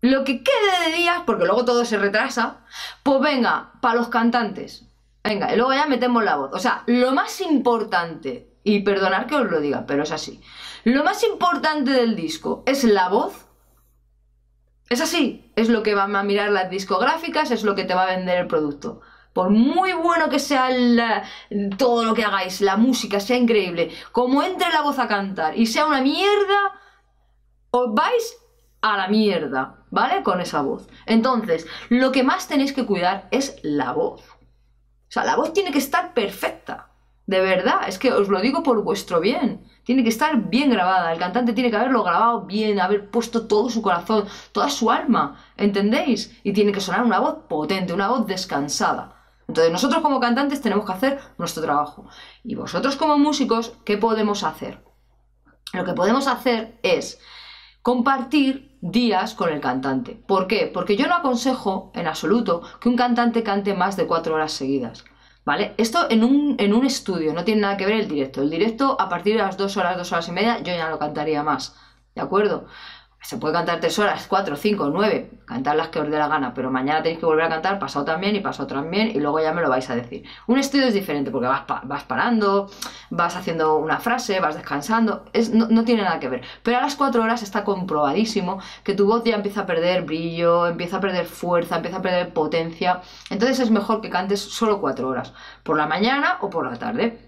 lo 0.03 0.23
que 0.25 0.43
quede 0.43 0.91
de 0.91 0.97
días, 0.99 1.23
porque 1.25 1.47
luego 1.47 1.65
todo 1.65 1.87
se 1.87 1.97
retrasa, 1.97 2.59
pues 3.03 3.23
venga, 3.23 3.73
para 3.81 3.94
los 3.94 4.09
cantantes. 4.09 4.85
Venga, 5.25 5.50
y 5.50 5.56
luego 5.56 5.73
ya 5.73 5.87
metemos 5.87 6.23
la 6.23 6.37
voz. 6.37 6.50
O 6.52 6.59
sea, 6.59 6.83
lo 6.85 7.12
más 7.12 7.40
importante, 7.40 8.50
y 8.64 8.81
perdonad 8.81 9.28
que 9.28 9.37
os 9.37 9.50
lo 9.50 9.61
diga, 9.61 9.87
pero 9.87 10.02
es 10.02 10.12
así, 10.12 10.43
lo 10.85 11.05
más 11.05 11.25
importante 11.25 11.93
del 11.93 12.14
disco 12.14 12.64
es 12.66 12.85
la 12.85 13.09
voz 13.09 13.46
es 14.88 15.00
así, 15.00 15.50
es 15.57 15.69
lo 15.69 15.83
que 15.83 15.95
van 15.95 16.14
a 16.14 16.23
mirar 16.23 16.50
las 16.50 16.71
discográficas, 16.71 17.50
es 17.50 17.64
lo 17.64 17.75
que 17.75 17.85
te 17.85 17.95
va 17.95 18.05
a 18.05 18.16
vender 18.16 18.38
el 18.38 18.47
producto. 18.47 19.00
Por 19.33 19.50
muy 19.50 19.93
bueno 19.93 20.28
que 20.28 20.38
sea 20.38 20.69
todo 21.76 22.05
lo 22.05 22.14
que 22.14 22.25
hagáis, 22.25 22.61
la 22.61 22.76
música 22.76 23.21
sea 23.21 23.37
increíble, 23.37 23.90
como 24.12 24.43
entre 24.43 24.71
la 24.71 24.83
voz 24.83 24.99
a 24.99 25.09
cantar 25.09 25.59
y 25.59 25.66
sea 25.66 25.87
una 25.87 26.00
mierda, 26.00 26.81
os 27.71 27.93
vais 27.93 28.37
a 28.81 28.97
la 28.97 29.09
mierda, 29.09 29.85
¿vale? 29.90 30.23
Con 30.23 30.40
esa 30.40 30.62
voz. 30.62 30.88
Entonces, 31.05 31.66
lo 31.88 32.12
que 32.12 32.23
más 32.23 32.49
tenéis 32.49 32.73
que 32.73 32.87
cuidar 32.87 33.28
es 33.31 33.59
la 33.62 33.93
voz. 33.93 34.23
O 34.31 35.11
sea, 35.11 35.25
la 35.25 35.37
voz 35.37 35.52
tiene 35.52 35.73
que 35.73 35.78
estar 35.78 36.14
perfecta. 36.14 36.93
De 37.26 37.40
verdad, 37.40 37.88
es 37.88 37.99
que 37.99 38.12
os 38.12 38.28
lo 38.28 38.40
digo 38.40 38.62
por 38.62 38.83
vuestro 38.85 39.21
bien. 39.21 39.66
Tiene 39.87 40.02
que 40.02 40.09
estar 40.09 40.37
bien 40.49 40.71
grabada. 40.71 41.12
El 41.12 41.21
cantante 41.21 41.52
tiene 41.52 41.71
que 41.71 41.76
haberlo 41.76 42.02
grabado 42.02 42.40
bien, 42.43 42.81
haber 42.81 43.09
puesto 43.09 43.47
todo 43.47 43.71
su 43.71 43.83
corazón, 43.83 44.25
toda 44.50 44.69
su 44.69 44.90
alma. 44.90 45.37
¿Entendéis? 45.57 46.37
Y 46.43 46.52
tiene 46.52 46.73
que 46.73 46.81
sonar 46.81 47.05
una 47.05 47.21
voz 47.21 47.45
potente, 47.49 47.93
una 47.93 48.09
voz 48.09 48.26
descansada. 48.26 49.14
Entonces 49.47 49.73
nosotros 49.73 50.02
como 50.02 50.19
cantantes 50.19 50.61
tenemos 50.61 50.85
que 50.85 50.93
hacer 50.93 51.21
nuestro 51.38 51.62
trabajo. 51.62 52.05
Y 52.43 52.57
vosotros 52.57 52.97
como 52.97 53.16
músicos, 53.16 53.75
¿qué 53.85 53.97
podemos 53.97 54.43
hacer? 54.43 54.83
Lo 55.73 55.85
que 55.85 55.93
podemos 55.93 56.26
hacer 56.26 56.81
es 56.83 57.21
compartir 57.81 58.76
días 58.81 59.35
con 59.35 59.52
el 59.52 59.61
cantante. 59.61 60.21
¿Por 60.26 60.49
qué? 60.49 60.69
Porque 60.75 60.97
yo 60.97 61.07
no 61.07 61.14
aconsejo 61.14 61.93
en 61.95 62.09
absoluto 62.09 62.61
que 62.81 62.88
un 62.88 62.97
cantante 62.97 63.45
cante 63.45 63.73
más 63.73 63.97
de 63.97 64.09
cuatro 64.09 64.35
horas 64.35 64.50
seguidas. 64.50 65.05
¿Vale? 65.47 65.75
Esto 65.79 66.11
en 66.11 66.25
un, 66.25 66.57
en 66.59 66.75
un 66.75 66.85
estudio, 66.85 67.33
no 67.33 67.45
tiene 67.45 67.62
nada 67.62 67.76
que 67.79 67.87
ver 67.87 68.00
el 68.00 68.09
directo. 68.09 68.43
El 68.43 68.50
directo, 68.50 69.00
a 69.00 69.09
partir 69.09 69.37
de 69.37 69.43
las 69.43 69.57
dos 69.57 69.76
horas, 69.79 69.97
dos 69.97 70.12
horas 70.12 70.29
y 70.29 70.33
media, 70.33 70.59
yo 70.59 70.75
ya 70.75 70.91
no 70.91 70.99
cantaría 70.99 71.43
más. 71.43 71.75
¿De 72.15 72.21
acuerdo? 72.23 72.67
Se 73.26 73.38
puede 73.38 73.54
cantar 73.54 73.80
tres 73.80 73.99
horas, 73.99 74.25
cuatro, 74.28 74.54
cinco, 74.54 74.88
nueve, 74.88 75.28
cantar 75.47 75.75
las 75.75 75.88
que 75.88 75.99
os 75.99 76.09
dé 76.09 76.16
la 76.16 76.28
gana, 76.28 76.54
pero 76.54 76.71
mañana 76.71 77.02
tenéis 77.02 77.18
que 77.18 77.26
volver 77.26 77.47
a 77.47 77.49
cantar, 77.49 77.76
pasado 77.80 78.04
también 78.04 78.37
y 78.37 78.40
pasado 78.40 78.68
también, 78.68 79.09
y 79.09 79.18
luego 79.18 79.40
ya 79.40 79.52
me 79.52 79.62
lo 79.62 79.68
vais 79.68 79.90
a 79.90 79.97
decir. 79.97 80.23
Un 80.47 80.61
estudio 80.61 80.87
es 80.87 80.95
diferente 80.95 81.33
porque 81.33 81.49
vas, 81.49 81.62
vas 81.66 82.04
parando, 82.04 82.71
vas 83.11 83.35
haciendo 83.35 83.78
una 83.78 83.99
frase, 83.99 84.38
vas 84.38 84.54
descansando, 84.54 85.25
es, 85.33 85.52
no, 85.52 85.85
tiene 85.85 86.04
nada 86.04 86.21
que 86.21 86.28
ver. 86.28 86.42
Pero 86.62 86.78
a 86.78 86.83
las 86.83 86.95
cuatro 86.95 87.21
horas 87.21 87.42
está 87.42 87.64
comprobadísimo 87.64 88.61
que 88.85 88.95
tu 88.95 89.06
voz 89.06 89.25
ya 89.25 89.35
empieza 89.35 89.62
a 89.62 89.66
perder 89.66 90.02
brillo, 90.02 90.68
empieza 90.68 90.99
a 90.99 91.00
perder 91.00 91.26
fuerza, 91.26 91.75
empieza 91.75 91.97
a 91.97 92.02
perder 92.02 92.33
potencia. 92.33 93.00
Entonces 93.30 93.59
es 93.59 93.73
mejor 93.73 94.02
que 94.02 94.09
cantes 94.09 94.40
solo 94.40 94.80
cuatro 94.80 95.09
horas, 95.09 95.35
por 95.64 95.76
la 95.76 95.88
mañana 95.88 96.38
o 96.42 96.49
por 96.49 96.64
la 96.71 96.78
tarde. 96.78 97.26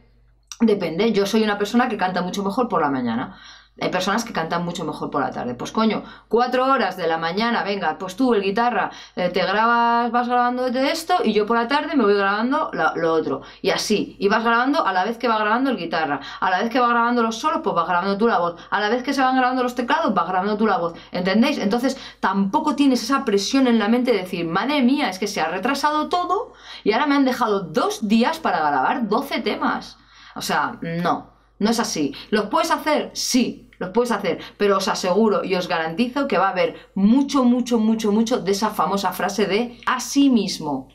Depende, 0.60 1.12
yo 1.12 1.26
soy 1.26 1.42
una 1.42 1.58
persona 1.58 1.88
que 1.88 1.96
canta 1.96 2.22
mucho 2.22 2.44
mejor 2.44 2.68
por 2.68 2.80
la 2.80 2.90
mañana. 2.90 3.36
Hay 3.80 3.90
personas 3.90 4.24
que 4.24 4.32
cantan 4.32 4.64
mucho 4.64 4.84
mejor 4.84 5.10
por 5.10 5.22
la 5.22 5.30
tarde. 5.30 5.54
Pues 5.54 5.70
coño, 5.70 6.02
cuatro 6.28 6.66
horas 6.66 6.96
de 6.96 7.06
la 7.06 7.16
mañana, 7.16 7.62
venga, 7.62 7.96
pues 7.98 8.16
tú, 8.16 8.34
el 8.34 8.42
guitarra, 8.42 8.90
eh, 9.14 9.28
te 9.30 9.40
grabas, 9.44 10.10
vas 10.10 10.28
grabando 10.28 10.70
de 10.70 10.90
esto 10.90 11.18
y 11.22 11.32
yo 11.32 11.46
por 11.46 11.56
la 11.56 11.68
tarde 11.68 11.94
me 11.94 12.04
voy 12.04 12.14
grabando 12.14 12.70
lo, 12.72 13.12
otro. 13.12 13.42
Y 13.62 13.70
así, 13.70 14.16
y 14.18 14.28
vas 14.28 14.42
grabando 14.42 14.84
a 14.84 14.92
la 14.92 15.04
vez 15.04 15.16
que 15.16 15.28
va 15.28 15.38
grabando 15.38 15.70
el 15.70 15.76
guitarra. 15.76 16.20
A 16.40 16.50
la 16.50 16.58
vez 16.60 16.70
que 16.70 16.80
va 16.80 16.88
grabando 16.88 17.22
los 17.22 17.36
solos, 17.36 17.60
pues 17.62 17.74
vas 17.74 17.86
grabando 17.86 18.18
tú 18.18 18.26
la 18.26 18.38
voz. 18.38 18.60
A 18.70 18.80
la 18.80 18.88
vez 18.88 19.02
que 19.02 19.12
se 19.12 19.22
van 19.22 19.36
grabando 19.36 19.62
los 19.62 19.74
teclados, 19.74 20.12
vas 20.12 20.28
grabando 20.28 20.56
tú 20.56 20.66
la 20.66 20.78
voz. 20.78 20.94
¿Entendéis? 21.12 21.58
Entonces 21.58 21.96
tampoco 22.20 22.74
tienes 22.74 23.02
esa 23.02 23.24
presión 23.24 23.68
en 23.68 23.78
la 23.78 23.88
mente 23.88 24.12
de 24.12 24.18
decir, 24.18 24.46
madre 24.46 24.82
mía, 24.82 25.08
es 25.08 25.18
que 25.18 25.28
se 25.28 25.40
ha 25.40 25.48
retrasado 25.48 26.08
todo 26.08 26.52
y 26.82 26.92
ahora 26.92 27.06
me 27.06 27.14
han 27.14 27.24
dejado 27.24 27.60
dos 27.60 28.08
días 28.08 28.38
para 28.40 28.58
grabar 28.58 29.08
12 29.08 29.40
temas. 29.40 29.98
O 30.34 30.42
sea, 30.42 30.78
no, 30.82 31.30
no 31.58 31.70
es 31.70 31.80
así. 31.80 32.14
¿Los 32.30 32.46
puedes 32.46 32.70
hacer? 32.70 33.10
Sí, 33.14 33.67
los 33.78 33.90
puedes 33.90 34.10
hacer, 34.10 34.38
pero 34.56 34.76
os 34.76 34.88
aseguro 34.88 35.44
y 35.44 35.54
os 35.54 35.68
garantizo 35.68 36.28
que 36.28 36.38
va 36.38 36.48
a 36.48 36.52
haber 36.52 36.90
mucho, 36.94 37.44
mucho, 37.44 37.78
mucho, 37.78 38.12
mucho 38.12 38.38
de 38.40 38.52
esa 38.52 38.70
famosa 38.70 39.12
frase 39.12 39.46
de 39.46 39.78
a 39.86 40.00
sí 40.00 40.30
mismo. 40.30 40.88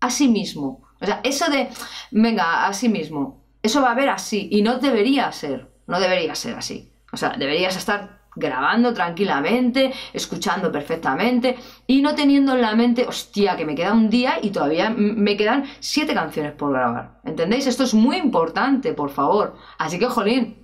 A 0.00 0.08
mismo. 0.28 0.82
O 1.00 1.06
sea, 1.06 1.20
eso 1.24 1.50
de, 1.50 1.68
venga, 2.10 2.66
a 2.66 2.72
sí 2.74 2.90
mismo. 2.90 3.42
Eso 3.62 3.80
va 3.80 3.88
a 3.88 3.92
haber 3.92 4.10
así 4.10 4.48
y 4.50 4.60
no 4.60 4.78
debería 4.78 5.32
ser. 5.32 5.70
No 5.86 5.98
debería 5.98 6.34
ser 6.34 6.56
así. 6.56 6.92
O 7.12 7.16
sea, 7.16 7.30
deberías 7.38 7.76
estar 7.76 8.24
grabando 8.36 8.92
tranquilamente, 8.92 9.92
escuchando 10.12 10.70
perfectamente 10.70 11.56
y 11.86 12.02
no 12.02 12.14
teniendo 12.14 12.54
en 12.54 12.60
la 12.60 12.74
mente, 12.74 13.06
hostia, 13.06 13.56
que 13.56 13.64
me 13.64 13.74
queda 13.74 13.92
un 13.92 14.10
día 14.10 14.38
y 14.42 14.50
todavía 14.50 14.90
me 14.90 15.36
quedan 15.36 15.64
siete 15.80 16.12
canciones 16.12 16.52
por 16.52 16.72
grabar. 16.72 17.20
¿Entendéis? 17.24 17.66
Esto 17.66 17.84
es 17.84 17.94
muy 17.94 18.16
importante, 18.16 18.92
por 18.92 19.10
favor. 19.10 19.56
Así 19.78 19.98
que, 19.98 20.06
jolín, 20.06 20.63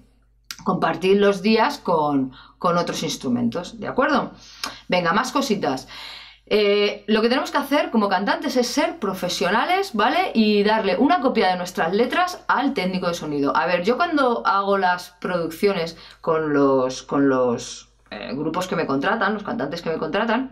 compartir 0.64 1.18
los 1.18 1.42
días 1.42 1.78
con, 1.78 2.32
otros 2.58 3.02
instrumentos, 3.02 3.78
¿de 3.80 3.88
acuerdo? 3.88 4.32
Venga, 4.88 5.12
más 5.12 5.32
cositas. 5.32 5.88
Eh, 6.46 7.04
lo 7.06 7.22
que 7.22 7.28
tenemos 7.28 7.52
que 7.52 7.58
hacer 7.58 7.90
como 7.90 8.08
cantantes 8.08 8.56
es 8.56 8.66
ser 8.66 8.98
profesionales, 8.98 9.92
¿vale? 9.94 10.32
Y 10.34 10.64
darle 10.64 10.96
una 10.96 11.20
copia 11.20 11.48
de 11.48 11.56
nuestras 11.56 11.94
letras 11.94 12.44
al 12.48 12.74
técnico 12.74 13.06
de 13.06 13.14
sonido. 13.14 13.56
A 13.56 13.66
ver, 13.66 13.84
yo 13.84 13.96
cuando 13.96 14.44
hago 14.44 14.76
las 14.76 15.10
producciones 15.20 15.96
con 16.20 16.52
los, 16.52 17.04
con 17.04 17.28
los 17.28 17.88
eh, 18.10 18.32
grupos 18.34 18.66
que 18.66 18.74
me 18.74 18.86
contratan, 18.86 19.34
los 19.34 19.44
cantantes 19.44 19.80
que 19.80 19.90
me 19.90 19.98
contratan, 19.98 20.50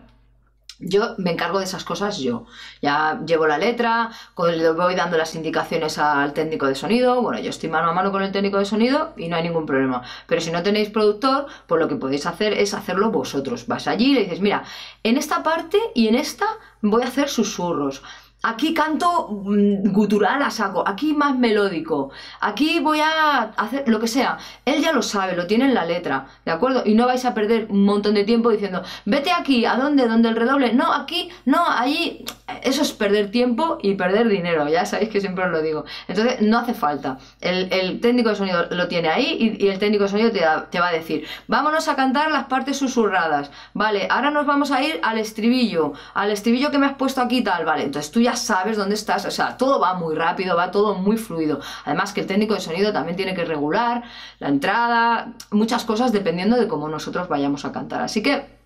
yo 0.79 1.15
me 1.17 1.31
encargo 1.31 1.59
de 1.59 1.65
esas 1.65 1.83
cosas 1.83 2.19
yo. 2.19 2.45
Ya 2.81 3.21
llevo 3.25 3.47
la 3.47 3.57
letra, 3.57 4.11
le 4.37 4.71
voy 4.71 4.95
dando 4.95 5.17
las 5.17 5.35
indicaciones 5.35 5.97
al 5.97 6.33
técnico 6.33 6.67
de 6.67 6.75
sonido. 6.75 7.21
Bueno, 7.21 7.39
yo 7.39 7.49
estoy 7.49 7.69
mano 7.69 7.89
a 7.89 7.93
mano 7.93 8.11
con 8.11 8.23
el 8.23 8.31
técnico 8.31 8.57
de 8.57 8.65
sonido 8.65 9.13
y 9.17 9.27
no 9.27 9.35
hay 9.35 9.43
ningún 9.43 9.65
problema. 9.65 10.01
Pero 10.27 10.41
si 10.41 10.51
no 10.51 10.63
tenéis 10.63 10.89
productor, 10.89 11.47
pues 11.67 11.81
lo 11.81 11.87
que 11.87 11.95
podéis 11.95 12.25
hacer 12.25 12.53
es 12.53 12.73
hacerlo 12.73 13.11
vosotros. 13.11 13.67
Vas 13.67 13.87
allí 13.87 14.11
y 14.11 14.13
le 14.13 14.23
dices, 14.23 14.41
mira, 14.41 14.63
en 15.03 15.17
esta 15.17 15.43
parte 15.43 15.77
y 15.93 16.07
en 16.07 16.15
esta 16.15 16.45
voy 16.81 17.03
a 17.03 17.07
hacer 17.07 17.29
susurros. 17.29 18.01
Aquí 18.41 18.73
canto 18.73 19.27
mm, 19.29 19.91
gutural 19.91 20.41
a 20.41 20.49
saco, 20.49 20.87
aquí 20.87 21.13
más 21.13 21.37
melódico, 21.37 22.09
aquí 22.39 22.79
voy 22.79 23.01
a 23.01 23.51
hacer 23.57 23.83
lo 23.89 23.99
que 23.99 24.07
sea. 24.07 24.37
Él 24.63 24.81
ya 24.81 24.93
lo 24.93 25.01
sabe, 25.01 25.35
lo 25.35 25.45
tiene 25.45 25.65
en 25.65 25.73
la 25.73 25.83
letra, 25.83 26.27
¿de 26.45 26.51
acuerdo? 26.51 26.83
Y 26.85 26.93
no 26.95 27.05
vais 27.05 27.25
a 27.25 27.33
perder 27.33 27.67
un 27.69 27.83
montón 27.83 28.13
de 28.13 28.23
tiempo 28.23 28.49
diciendo, 28.49 28.81
vete 29.03 29.31
aquí, 29.33 29.65
¿a 29.65 29.75
dónde? 29.75 30.07
¿Dónde 30.07 30.29
el 30.29 30.37
redoble? 30.37 30.73
No, 30.73 30.93
aquí, 30.93 31.29
no, 31.45 31.67
allí. 31.67 32.23
Eso 32.63 32.81
es 32.81 32.93
perder 32.93 33.29
tiempo 33.29 33.77
y 33.81 33.93
perder 33.93 34.27
dinero, 34.27 34.67
ya 34.69 34.85
sabéis 34.85 35.09
que 35.09 35.21
siempre 35.21 35.45
os 35.45 35.51
lo 35.51 35.61
digo. 35.61 35.85
Entonces, 36.07 36.41
no 36.41 36.57
hace 36.57 36.73
falta. 36.73 37.17
El, 37.41 37.99
técnico 37.99 38.29
de 38.29 38.35
sonido 38.35 38.67
lo 38.71 38.87
tiene 38.87 39.09
ahí 39.09 39.57
y, 39.59 39.67
el 39.67 39.79
técnico 39.79 40.05
de 40.05 40.09
sonido 40.09 40.31
te, 40.31 40.41
te 40.71 40.79
va 40.79 40.87
a 40.87 40.91
decir, 40.91 41.27
vámonos 41.47 41.87
a 41.89 41.95
cantar 41.95 42.31
las 42.31 42.45
partes 42.45 42.77
susurradas, 42.77 43.51
¿vale? 43.73 44.07
Ahora 44.09 44.31
nos 44.31 44.45
vamos 44.45 44.71
a 44.71 44.81
ir 44.81 44.99
al 45.03 45.17
estribillo, 45.17 45.93
al 46.13 46.31
estribillo 46.31 46.71
que 46.71 46.79
me 46.79 46.85
has 46.87 46.95
puesto 46.95 47.21
aquí 47.21 47.43
tal, 47.43 47.65
¿vale? 47.65 47.83
Entonces 47.83 48.11
tú 48.11 48.21
ya 48.21 48.28
sabes 48.35 48.77
dónde 48.77 48.95
estás, 48.95 49.25
o 49.25 49.31
sea, 49.31 49.57
todo 49.57 49.79
va 49.79 49.93
muy 49.93 50.15
rápido, 50.15 50.55
va 50.55 50.71
todo 50.71 50.95
muy 50.95 51.17
fluido. 51.17 51.59
Además 51.85 52.13
que 52.13 52.21
el 52.21 52.27
técnico 52.27 52.53
de 52.53 52.61
sonido 52.61 52.93
también 52.93 53.15
tiene 53.15 53.33
que 53.33 53.45
regular 53.45 54.03
la 54.39 54.49
entrada, 54.49 55.33
muchas 55.51 55.85
cosas 55.85 56.11
dependiendo 56.11 56.57
de 56.57 56.67
cómo 56.67 56.89
nosotros 56.89 57.27
vayamos 57.27 57.65
a 57.65 57.71
cantar. 57.71 58.01
Así 58.01 58.23
que, 58.23 58.57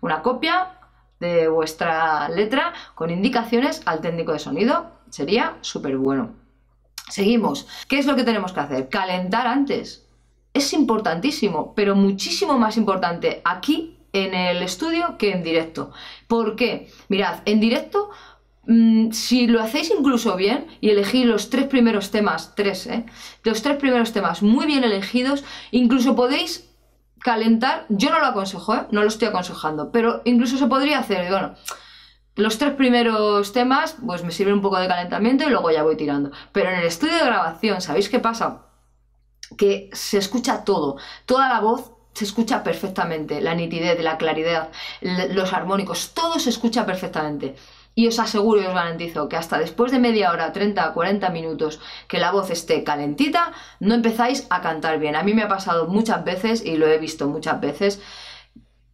una 0.00 0.22
copia 0.22 0.78
de 1.20 1.48
vuestra 1.48 2.28
letra 2.28 2.72
con 2.94 3.10
indicaciones 3.10 3.82
al 3.84 4.00
técnico 4.00 4.32
de 4.32 4.38
sonido 4.38 4.90
sería 5.10 5.56
súper 5.60 5.96
bueno. 5.96 6.30
Seguimos. 7.08 7.68
¿Qué 7.88 7.98
es 7.98 8.06
lo 8.06 8.16
que 8.16 8.24
tenemos 8.24 8.52
que 8.52 8.60
hacer? 8.60 8.88
Calentar 8.88 9.46
antes. 9.46 10.06
Es 10.54 10.72
importantísimo, 10.72 11.74
pero 11.74 11.94
muchísimo 11.94 12.58
más 12.58 12.76
importante 12.76 13.42
aquí 13.44 13.98
en 14.12 14.34
el 14.34 14.62
estudio 14.62 15.16
que 15.18 15.32
en 15.32 15.42
directo. 15.42 15.92
¿Por 16.26 16.56
qué? 16.56 16.90
Mirad, 17.08 17.40
en 17.44 17.60
directo 17.60 18.10
si 19.10 19.46
lo 19.48 19.60
hacéis 19.60 19.90
incluso 19.90 20.36
bien 20.36 20.66
y 20.80 20.90
elegís 20.90 21.26
los 21.26 21.50
tres 21.50 21.66
primeros 21.66 22.10
temas, 22.10 22.54
tres, 22.54 22.86
¿eh? 22.86 23.04
Los 23.42 23.62
tres 23.62 23.76
primeros 23.76 24.12
temas 24.12 24.42
muy 24.42 24.66
bien 24.66 24.84
elegidos, 24.84 25.44
incluso 25.72 26.14
podéis 26.14 26.68
calentar, 27.18 27.86
yo 27.88 28.10
no 28.10 28.20
lo 28.20 28.26
aconsejo, 28.26 28.74
¿eh? 28.74 28.86
No 28.90 29.02
lo 29.02 29.08
estoy 29.08 29.28
aconsejando, 29.28 29.90
pero 29.90 30.22
incluso 30.24 30.58
se 30.58 30.66
podría 30.66 31.00
hacer, 31.00 31.28
bueno, 31.28 31.54
los 32.36 32.58
tres 32.58 32.74
primeros 32.74 33.52
temas, 33.52 33.96
pues 34.04 34.24
me 34.24 34.30
sirven 34.30 34.54
un 34.54 34.62
poco 34.62 34.78
de 34.78 34.88
calentamiento 34.88 35.44
y 35.44 35.50
luego 35.50 35.70
ya 35.70 35.82
voy 35.82 35.96
tirando. 35.96 36.30
Pero 36.52 36.70
en 36.70 36.76
el 36.76 36.86
estudio 36.86 37.14
de 37.14 37.24
grabación, 37.24 37.80
¿sabéis 37.80 38.08
qué 38.08 38.20
pasa? 38.20 38.66
Que 39.58 39.90
se 39.92 40.18
escucha 40.18 40.64
todo, 40.64 40.96
toda 41.26 41.48
la 41.48 41.60
voz 41.60 41.92
se 42.14 42.24
escucha 42.24 42.62
perfectamente, 42.62 43.40
la 43.40 43.54
nitidez, 43.54 44.02
la 44.02 44.18
claridad, 44.18 44.70
los 45.00 45.52
armónicos, 45.52 46.12
todo 46.14 46.38
se 46.38 46.50
escucha 46.50 46.86
perfectamente. 46.86 47.56
Y 47.94 48.06
os 48.06 48.18
aseguro 48.18 48.62
y 48.62 48.66
os 48.66 48.74
garantizo 48.74 49.28
que 49.28 49.36
hasta 49.36 49.58
después 49.58 49.92
de 49.92 49.98
media 49.98 50.30
hora, 50.30 50.52
30, 50.52 50.92
40 50.92 51.30
minutos, 51.30 51.80
que 52.08 52.18
la 52.18 52.30
voz 52.30 52.50
esté 52.50 52.84
calentita, 52.84 53.52
no 53.80 53.94
empezáis 53.94 54.46
a 54.50 54.62
cantar 54.62 54.98
bien. 54.98 55.14
A 55.14 55.22
mí 55.22 55.34
me 55.34 55.42
ha 55.42 55.48
pasado 55.48 55.88
muchas 55.88 56.24
veces 56.24 56.64
y 56.64 56.76
lo 56.76 56.86
he 56.86 56.98
visto 56.98 57.28
muchas 57.28 57.60
veces 57.60 58.00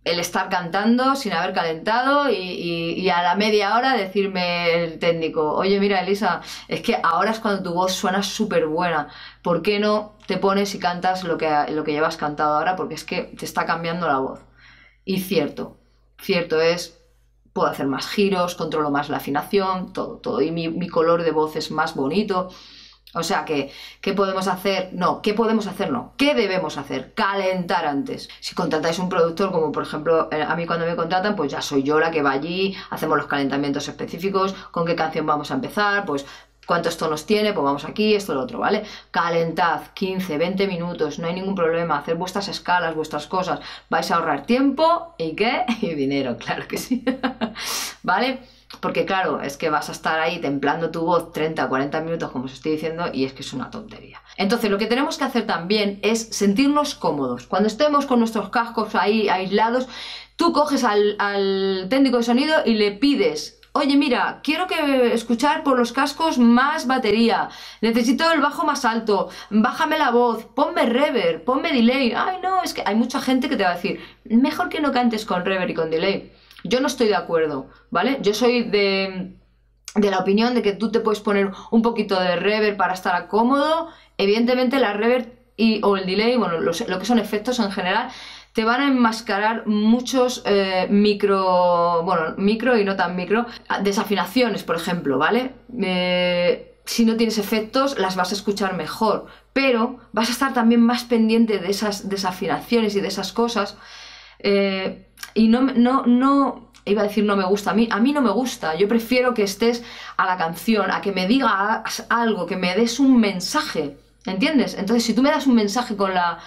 el 0.05 0.21
estar 0.21 0.49
cantando 0.49 1.17
sin 1.17 1.33
haber 1.33 1.53
calentado 1.53 2.31
y, 2.31 3.09
a 3.11 3.23
la 3.23 3.35
media 3.37 3.77
hora 3.77 3.95
decirme 3.97 4.85
el 4.85 4.99
técnico, 4.99 5.53
oye 5.55 5.79
mira 5.81 6.01
Elisa, 6.01 6.41
es 6.69 6.81
que 6.83 6.99
ahora 7.03 7.31
es 7.33 7.41
cuando 7.41 7.63
tu 7.63 7.75
voz 7.75 7.93
suena 7.93 8.23
súper 8.23 8.67
buena, 8.67 9.09
¿por 9.43 9.63
qué 9.63 9.79
no 9.79 10.17
te 10.27 10.39
pones 10.39 10.75
y 10.75 10.79
cantas 10.79 11.25
lo 11.25 11.37
que, 11.37 11.51
lo 11.71 11.85
que 11.85 11.93
llevas 11.93 12.17
cantado 12.17 12.57
ahora? 12.57 12.77
Porque 12.77 12.95
es 12.95 13.05
que 13.05 13.23
te 13.39 13.45
está 13.45 13.67
cambiando 13.67 14.07
la 14.07 14.19
voz. 14.19 14.41
Y 15.05 15.21
cierto, 15.21 15.79
cierto 16.21 16.61
es, 16.61 16.98
puedo 17.59 17.73
hacer 17.73 17.89
más 17.89 18.07
giros, 18.07 18.55
controlo 18.55 18.93
más 18.93 19.09
la 19.09 19.17
afinación, 19.17 19.93
todo, 19.93 20.19
todo. 20.19 20.41
Y 20.41 20.53
mi, 20.53 20.87
color 20.87 21.25
de 21.25 21.33
voz 21.33 21.57
es 21.57 21.73
más 21.73 21.97
bonito. 21.97 22.51
O 23.15 23.25
sea 23.25 23.45
que, 23.45 23.73
¿qué 24.01 24.13
podemos 24.13 24.47
hacer? 24.47 24.91
No, 24.93 25.23
¿qué 25.23 25.35
podemos 25.35 25.67
hacer? 25.67 25.91
No, 25.91 26.13
¿qué 26.17 26.35
debemos 26.35 26.79
hacer? 26.79 27.15
Calentar 27.15 27.85
antes. 27.85 28.29
Si 28.39 28.55
contratáis 28.55 29.01
un 29.01 29.09
productor, 29.09 29.51
como 29.51 29.73
por 29.73 29.83
ejemplo 29.83 30.29
eh, 30.31 30.41
a 30.41 30.55
mí 30.55 30.67
cuando 30.67 30.87
me 30.87 30.95
contratan, 30.95 31.35
pues 31.35 31.51
ya 31.51 31.61
soy 31.61 31.83
yo 31.83 31.99
la 31.99 32.13
que 32.13 32.23
va 32.23 32.31
allí, 32.31 32.77
hacemos 32.91 33.19
los 33.19 33.27
calentamientos 33.27 33.89
específicos, 33.89 34.55
con 34.71 34.87
qué 34.87 34.95
canción 34.95 35.27
vamos 35.27 35.51
a 35.51 35.55
empezar, 35.55 36.05
pues 36.05 36.27
¿Cuántos 36.69 36.99
tonos 36.99 37.25
tiene? 37.25 37.55
Pues 37.55 37.65
vamos 37.65 37.87
aquí, 37.87 38.15
esto, 38.15 38.35
lo 38.35 38.43
otro, 38.43 38.59
¿vale? 38.59 38.83
Calentad 39.11 39.81
15, 39.95 40.37
20 40.37 40.67
minutos, 40.67 41.19
no 41.19 41.27
hay 41.27 41.33
ningún 41.33 41.55
problema, 41.55 41.97
hacer 41.97 42.17
vuestras 42.17 42.47
escalas, 42.49 42.95
vuestras 42.95 43.27
cosas, 43.27 43.61
vais 43.89 44.11
a 44.11 44.17
ahorrar 44.17 44.45
tiempo 44.45 45.15
y 45.17 45.35
qué? 45.35 45.65
Y 45.81 45.95
dinero, 45.95 46.37
claro 46.37 46.69
que 46.69 46.77
sí, 46.77 47.03
¿vale? 48.03 48.41
Porque 48.81 49.07
claro, 49.07 49.41
es 49.41 49.57
que 49.57 49.71
vas 49.71 49.89
a 49.89 49.93
estar 49.93 50.21
ahí 50.21 50.43
templando 50.43 50.91
tu 50.91 51.07
voz 51.07 51.33
30, 51.33 51.67
40 51.67 52.03
minutos, 52.03 52.31
como 52.31 52.45
os 52.45 52.53
estoy 52.53 52.73
diciendo, 52.73 53.07
y 53.15 53.25
es 53.25 53.33
que 53.33 53.41
es 53.41 53.55
una 53.55 53.71
tontería. 53.71 54.21
Entonces, 54.37 54.71
lo 54.71 54.77
que 54.77 54.85
tenemos 54.85 55.17
que 55.17 55.25
hacer 55.25 55.47
también 55.47 55.99
es 56.03 56.29
sentirnos 56.37 56.95
cómodos. 56.95 57.47
Cuando 57.47 57.69
estemos 57.69 58.05
con 58.05 58.19
nuestros 58.19 58.51
cascos 58.51 58.95
ahí 58.95 59.31
aislados, 59.31 59.89
tú 60.37 60.53
coges 60.53 60.85
al, 60.85 61.17
al 61.19 61.87
técnico 61.89 62.19
de 62.19 62.25
sonido 62.25 62.59
y 62.67 62.75
le 62.75 62.93
pides 62.93 63.58
oye, 63.79 63.97
mira, 63.97 64.41
quiero 64.43 64.67
que 64.67 65.13
escuchar 65.15 65.63
por 65.63 65.79
los 65.79 65.93
cascos 65.93 66.39
más 66.39 66.87
batería, 66.87 67.49
necesito 67.81 68.31
el 68.33 68.41
bajo 68.41 68.65
más 68.65 68.85
alto, 68.85 69.29
bájame 69.51 69.99
la 69.99 70.11
voz, 70.11 70.45
ponme 70.45 70.87
reverb, 70.87 71.45
ponme 71.45 71.73
delay. 71.73 72.13
Ay, 72.17 72.39
no, 72.43 72.63
es 72.63 72.75
que 72.75 72.83
hay 72.85 72.95
mucha 72.95 73.21
gente 73.21 73.49
que 73.49 73.57
te 73.57 73.65
va 73.65 73.71
a 73.71 73.75
decir, 73.75 74.01
mejor 74.25 74.69
que 74.69 74.81
no 74.81 74.93
cantes 74.93 75.25
con 75.25 75.45
reverb 75.45 75.71
y 75.71 75.75
con 75.75 75.91
delay. 75.91 76.33
Yo 76.65 76.81
no 76.81 76.89
estoy 76.89 77.09
de 77.09 77.17
acuerdo, 77.17 77.69
¿vale? 77.91 78.19
Yo 78.21 78.35
soy 78.35 78.65
de, 78.65 79.33
de 79.95 80.11
la 80.11 80.19
opinión 80.19 80.55
de 80.55 80.63
que 80.63 80.73
tú 80.73 80.91
te 80.91 81.01
puedes 81.01 81.21
poner 81.21 81.53
un 81.71 81.83
poquito 81.83 82.21
de 82.21 82.37
reverb 82.37 82.77
para 82.77 82.95
estar 82.95 83.29
cómodo. 83.29 83.89
Evidentemente 84.17 84.81
la 84.81 84.93
reverb 84.93 85.39
y, 85.57 85.81
o 85.83 85.97
el 85.97 86.07
delay, 86.07 86.37
bueno, 86.37 86.59
lo 86.61 86.73
que 86.73 87.05
son 87.05 87.19
efectos 87.19 87.59
en 87.59 87.71
general, 87.71 88.11
te 88.59 88.65
van 88.65 88.81
a 88.81 88.89
enmascarar 88.89 89.69
muchos 89.69 90.43
eh, 90.45 90.89
micro, 90.91 92.03
bueno, 92.03 92.35
micro 92.39 92.77
y 92.77 92.85
no 92.85 92.97
tan 92.97 93.15
micro, 93.15 93.47
desafinaciones, 93.85 94.65
por 94.65 94.75
ejemplo, 94.75 95.17
¿vale? 95.17 95.53
Eh, 95.81 96.75
si 96.85 97.05
no 97.05 97.17
tienes 97.17 97.39
efectos, 97.39 97.97
las 98.01 98.17
vas 98.17 98.33
a 98.33 98.35
escuchar 98.35 98.75
mejor, 98.75 99.27
pero 99.53 100.01
vas 100.11 100.29
a 100.29 100.33
estar 100.33 100.55
también 100.55 100.81
más 100.81 101.05
pendiente 101.05 101.61
de 101.61 101.71
esas 101.71 102.09
desafinaciones 102.09 102.97
y 102.97 103.01
de 103.01 103.07
esas 103.07 103.33
cosas. 103.33 103.77
Eh, 104.41 105.07
y 105.35 105.47
no, 105.47 105.61
no, 105.61 106.05
no, 106.05 106.73
iba 106.85 107.03
a 107.03 107.07
decir 107.07 107.23
no 107.23 107.37
me 107.37 107.45
gusta, 107.45 107.71
a 107.71 107.75
mí, 107.75 107.89
a 107.93 108.01
mí 108.01 108.13
no 108.13 108.23
me 108.23 108.31
gusta, 108.31 108.75
yo 108.75 108.89
prefiero 108.89 109.35
que 109.35 109.45
estés 109.45 109.85
a 110.17 110.27
la 110.27 110.37
canción, 110.37 110.91
a 110.91 111.01
que 111.01 111.13
me 111.13 111.29
digas 111.29 112.07
algo, 112.11 112.47
que 112.47 112.57
me 112.57 112.75
des 112.75 112.99
un 112.99 113.21
mensaje, 113.21 113.99
¿entiendes? 114.27 114.75
Entonces, 114.77 115.05
si 115.05 115.15
tú 115.15 115.23
me 115.23 115.31
das 115.31 115.47
un 115.47 115.55
mensaje 115.55 115.95
con 115.95 116.13
la, 116.13 116.41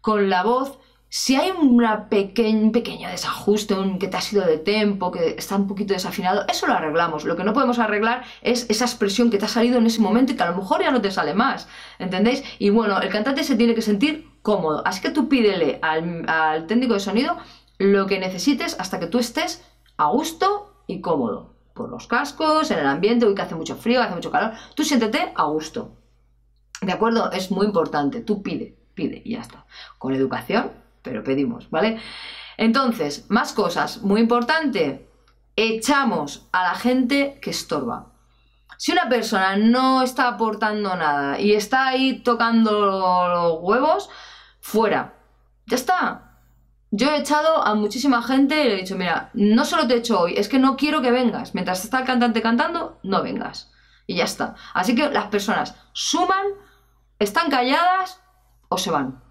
con 0.00 0.30
la 0.30 0.42
voz, 0.42 0.78
si 1.16 1.36
hay 1.36 1.52
un 1.52 1.80
pequeño 2.08 3.08
desajuste, 3.08 3.74
un 3.74 4.00
que 4.00 4.08
te 4.08 4.16
ha 4.16 4.20
sido 4.20 4.44
de 4.44 4.58
tempo, 4.58 5.12
que 5.12 5.36
está 5.38 5.54
un 5.54 5.68
poquito 5.68 5.94
desafinado, 5.94 6.44
eso 6.48 6.66
lo 6.66 6.72
arreglamos. 6.72 7.24
Lo 7.24 7.36
que 7.36 7.44
no 7.44 7.52
podemos 7.52 7.78
arreglar 7.78 8.24
es 8.42 8.68
esa 8.68 8.84
expresión 8.84 9.30
que 9.30 9.38
te 9.38 9.44
ha 9.44 9.48
salido 9.48 9.78
en 9.78 9.86
ese 9.86 10.00
momento 10.00 10.32
y 10.32 10.36
que 10.36 10.42
a 10.42 10.50
lo 10.50 10.56
mejor 10.56 10.82
ya 10.82 10.90
no 10.90 11.00
te 11.00 11.12
sale 11.12 11.32
más. 11.32 11.68
¿Entendéis? 12.00 12.42
Y 12.58 12.70
bueno, 12.70 13.00
el 13.00 13.10
cantante 13.10 13.44
se 13.44 13.54
tiene 13.54 13.76
que 13.76 13.82
sentir 13.82 14.28
cómodo. 14.42 14.82
Así 14.84 15.00
que 15.00 15.10
tú 15.10 15.28
pídele 15.28 15.78
al, 15.82 16.28
al 16.28 16.66
técnico 16.66 16.94
de 16.94 17.00
sonido 17.00 17.36
lo 17.78 18.06
que 18.06 18.18
necesites 18.18 18.74
hasta 18.80 18.98
que 18.98 19.06
tú 19.06 19.20
estés 19.20 19.64
a 19.96 20.08
gusto 20.08 20.82
y 20.88 21.00
cómodo. 21.00 21.54
Por 21.74 21.90
los 21.90 22.08
cascos, 22.08 22.72
en 22.72 22.80
el 22.80 22.86
ambiente, 22.86 23.24
hoy 23.24 23.36
que 23.36 23.42
hace 23.42 23.54
mucho 23.54 23.76
frío, 23.76 24.02
hace 24.02 24.16
mucho 24.16 24.32
calor. 24.32 24.54
Tú 24.74 24.82
siéntete 24.82 25.32
a 25.36 25.44
gusto. 25.44 25.92
¿De 26.80 26.90
acuerdo? 26.90 27.30
Es 27.30 27.52
muy 27.52 27.66
importante. 27.66 28.20
Tú 28.20 28.42
pide, 28.42 28.76
pide 28.94 29.22
y 29.24 29.34
ya 29.34 29.42
está. 29.42 29.64
Con 29.96 30.12
educación 30.12 30.82
pero 31.04 31.22
pedimos, 31.22 31.70
¿vale? 31.70 32.00
Entonces, 32.56 33.26
más 33.28 33.52
cosas, 33.52 34.02
muy 34.02 34.20
importante, 34.20 35.08
echamos 35.54 36.48
a 36.50 36.64
la 36.64 36.74
gente 36.74 37.38
que 37.40 37.50
estorba. 37.50 38.12
Si 38.76 38.90
una 38.90 39.08
persona 39.08 39.56
no 39.56 40.02
está 40.02 40.26
aportando 40.26 40.96
nada 40.96 41.38
y 41.38 41.52
está 41.52 41.86
ahí 41.86 42.22
tocando 42.22 43.28
los 43.28 43.58
huevos, 43.60 44.10
fuera. 44.60 45.14
Ya 45.66 45.76
está. 45.76 46.38
Yo 46.90 47.10
he 47.10 47.18
echado 47.18 47.64
a 47.64 47.74
muchísima 47.74 48.22
gente 48.22 48.60
y 48.60 48.68
le 48.68 48.74
he 48.74 48.80
dicho, 48.80 48.96
mira, 48.96 49.30
no 49.34 49.64
solo 49.64 49.86
te 49.86 49.96
echo 49.96 50.20
hoy, 50.20 50.34
es 50.36 50.48
que 50.48 50.58
no 50.58 50.76
quiero 50.76 51.02
que 51.02 51.10
vengas. 51.10 51.54
Mientras 51.54 51.84
está 51.84 52.00
el 52.00 52.04
cantante 52.04 52.42
cantando, 52.42 52.98
no 53.02 53.22
vengas. 53.22 53.72
Y 54.06 54.16
ya 54.16 54.24
está. 54.24 54.54
Así 54.74 54.94
que 54.94 55.08
las 55.10 55.26
personas 55.26 55.74
suman, 55.92 56.46
están 57.18 57.50
calladas 57.50 58.20
o 58.68 58.78
se 58.78 58.90
van. 58.90 59.23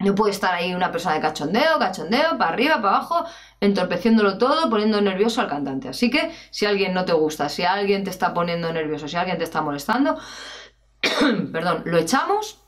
No 0.00 0.14
puede 0.14 0.32
estar 0.32 0.54
ahí 0.54 0.74
una 0.74 0.90
persona 0.90 1.16
de 1.16 1.20
cachondeo, 1.20 1.78
cachondeo, 1.78 2.38
para 2.38 2.52
arriba, 2.52 2.76
para 2.76 2.96
abajo, 2.96 3.24
entorpeciéndolo 3.60 4.38
todo, 4.38 4.70
poniendo 4.70 5.00
nervioso 5.00 5.42
al 5.42 5.48
cantante. 5.48 5.88
Así 5.88 6.10
que 6.10 6.32
si 6.50 6.64
alguien 6.64 6.94
no 6.94 7.04
te 7.04 7.12
gusta, 7.12 7.50
si 7.50 7.64
alguien 7.64 8.02
te 8.02 8.10
está 8.10 8.32
poniendo 8.32 8.72
nervioso, 8.72 9.08
si 9.08 9.16
alguien 9.16 9.36
te 9.36 9.44
está 9.44 9.60
molestando, 9.60 10.18
perdón, 11.52 11.82
lo 11.84 11.98
echamos 11.98 12.64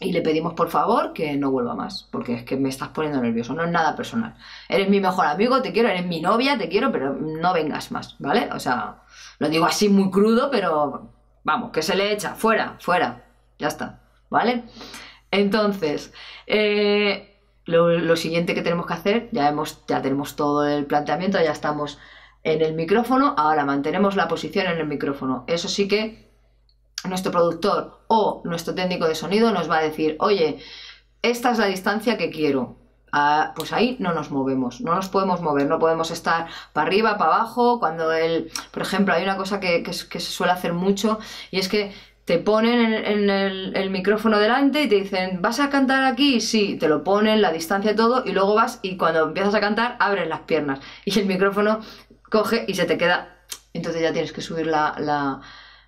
y 0.00 0.12
le 0.12 0.20
pedimos 0.22 0.54
por 0.54 0.68
favor 0.68 1.12
que 1.12 1.36
no 1.36 1.50
vuelva 1.50 1.74
más, 1.74 2.08
porque 2.10 2.34
es 2.34 2.44
que 2.44 2.56
me 2.56 2.68
estás 2.68 2.88
poniendo 2.88 3.20
nervioso, 3.20 3.54
no 3.54 3.64
es 3.64 3.70
nada 3.70 3.94
personal. 3.94 4.34
Eres 4.68 4.88
mi 4.88 5.00
mejor 5.00 5.26
amigo, 5.26 5.62
te 5.62 5.72
quiero, 5.72 5.88
eres 5.88 6.06
mi 6.06 6.20
novia, 6.20 6.58
te 6.58 6.68
quiero, 6.68 6.92
pero 6.92 7.14
no 7.14 7.52
vengas 7.52 7.92
más, 7.92 8.16
¿vale? 8.18 8.48
O 8.52 8.60
sea, 8.60 9.02
lo 9.38 9.48
digo 9.48 9.66
así 9.66 9.88
muy 9.88 10.10
crudo, 10.10 10.50
pero 10.50 11.12
vamos, 11.44 11.70
que 11.70 11.82
se 11.82 11.96
le 11.96 12.12
echa, 12.12 12.34
fuera, 12.34 12.76
fuera, 12.80 13.24
ya 13.58 13.68
está, 13.68 14.00
¿vale? 14.28 14.64
Entonces, 15.30 16.12
eh, 16.46 17.36
lo, 17.66 18.16
siguiente 18.16 18.54
que 18.54 18.62
tenemos 18.62 18.86
que 18.86 18.94
hacer, 18.94 19.28
ya, 19.32 19.48
hemos, 19.48 19.84
ya 19.86 20.00
tenemos 20.02 20.36
todo 20.36 20.66
el 20.66 20.86
planteamiento, 20.86 21.38
ya 21.42 21.52
estamos 21.52 21.98
en 22.44 22.62
el 22.62 22.74
micrófono, 22.74 23.34
ahora 23.36 23.64
mantenemos 23.64 24.14
la 24.14 24.28
posición 24.28 24.66
en 24.66 24.78
el 24.78 24.86
micrófono. 24.86 25.44
Eso 25.48 25.68
sí 25.68 25.88
que 25.88 26.30
nuestro 27.04 27.32
productor 27.32 28.04
o 28.06 28.42
nuestro 28.44 28.74
técnico 28.74 29.06
de 29.08 29.14
sonido 29.14 29.50
nos 29.50 29.68
va 29.68 29.78
a 29.78 29.82
decir, 29.82 30.16
oye, 30.20 30.58
esta 31.22 31.50
es 31.50 31.58
la 31.58 31.66
distancia 31.66 32.16
que 32.16 32.30
quiero. 32.30 32.76
Ah, 33.12 33.52
pues 33.56 33.72
ahí 33.72 33.96
no 33.98 34.12
nos 34.12 34.30
movemos, 34.30 34.80
no 34.80 34.94
nos 34.94 35.08
podemos 35.08 35.40
mover, 35.40 35.66
no 35.66 35.78
podemos 35.78 36.10
estar 36.10 36.48
para 36.72 36.86
arriba, 36.86 37.16
para 37.16 37.36
abajo, 37.36 37.80
cuando 37.80 38.12
el, 38.12 38.50
por 38.72 38.82
ejemplo, 38.82 39.14
hay 39.14 39.22
una 39.22 39.36
cosa 39.36 39.58
que, 39.58 39.82
que 39.82 39.92
se 39.92 40.20
suele 40.20 40.52
hacer 40.52 40.72
mucho 40.72 41.18
y 41.50 41.58
es 41.58 41.68
que 41.68 41.94
te 42.26 42.38
ponen 42.40 42.92
en, 42.92 43.30
el, 43.30 43.90
micrófono 43.90 44.40
delante 44.40 44.82
y 44.82 44.88
te 44.88 44.96
dicen, 44.96 45.40
¿vas 45.40 45.60
a 45.60 45.70
cantar 45.70 46.02
aquí? 46.02 46.40
Sí, 46.40 46.76
te 46.76 46.88
lo 46.88 47.04
ponen, 47.04 47.40
la 47.40 47.52
distancia 47.52 47.92
y 47.92 47.96
todo, 47.96 48.24
y 48.26 48.32
luego 48.32 48.54
vas 48.54 48.80
y 48.82 48.96
cuando 48.96 49.28
empiezas 49.28 49.54
a 49.54 49.60
cantar 49.60 49.96
abres 50.00 50.28
las 50.28 50.40
piernas 50.40 50.80
y 51.04 51.16
el 51.20 51.26
micrófono 51.26 51.80
coge 52.28 52.64
y 52.66 52.74
se 52.74 52.84
te 52.84 52.98
queda. 52.98 53.36
Entonces 53.72 54.02
ya 54.02 54.12
tienes 54.12 54.32
que 54.32 54.40
subir 54.40 54.66
la, 54.66 55.40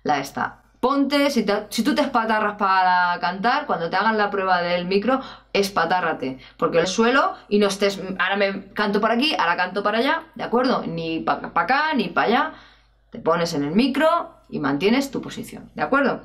esta. 0.05 0.63
Ponte, 0.79 1.29
si, 1.29 1.45
si, 1.69 1.83
tú 1.83 1.93
te 1.93 2.03
espatarras 2.03 2.55
para 2.55 3.19
cantar, 3.19 3.65
cuando 3.65 3.89
te 3.89 3.97
hagan 3.97 4.17
la 4.17 4.29
prueba 4.29 4.61
del 4.61 4.85
micro, 4.85 5.19
espatárrate. 5.51 6.39
Porque 6.55 6.79
el 6.79 6.87
suelo 6.87 7.35
y 7.49 7.59
no 7.59 7.67
estés, 7.67 7.99
ahora 8.17 8.37
me 8.37 8.67
canto 8.67 9.01
por 9.01 9.11
aquí, 9.11 9.35
ahora 9.37 9.57
canto 9.57 9.83
para 9.83 9.97
allá, 9.97 10.23
¿de 10.35 10.45
acuerdo? 10.45 10.83
Ni 10.87 11.19
para 11.19 11.51
acá, 11.53 11.93
ni 11.95 12.07
para 12.07 12.27
allá. 12.27 12.53
Te 13.09 13.19
pones 13.19 13.53
en 13.55 13.65
el 13.65 13.71
micro 13.71 14.38
y 14.49 14.59
mantienes 14.59 15.11
tu 15.11 15.21
posición, 15.21 15.71
¿de 15.75 15.81
acuerdo? 15.81 16.21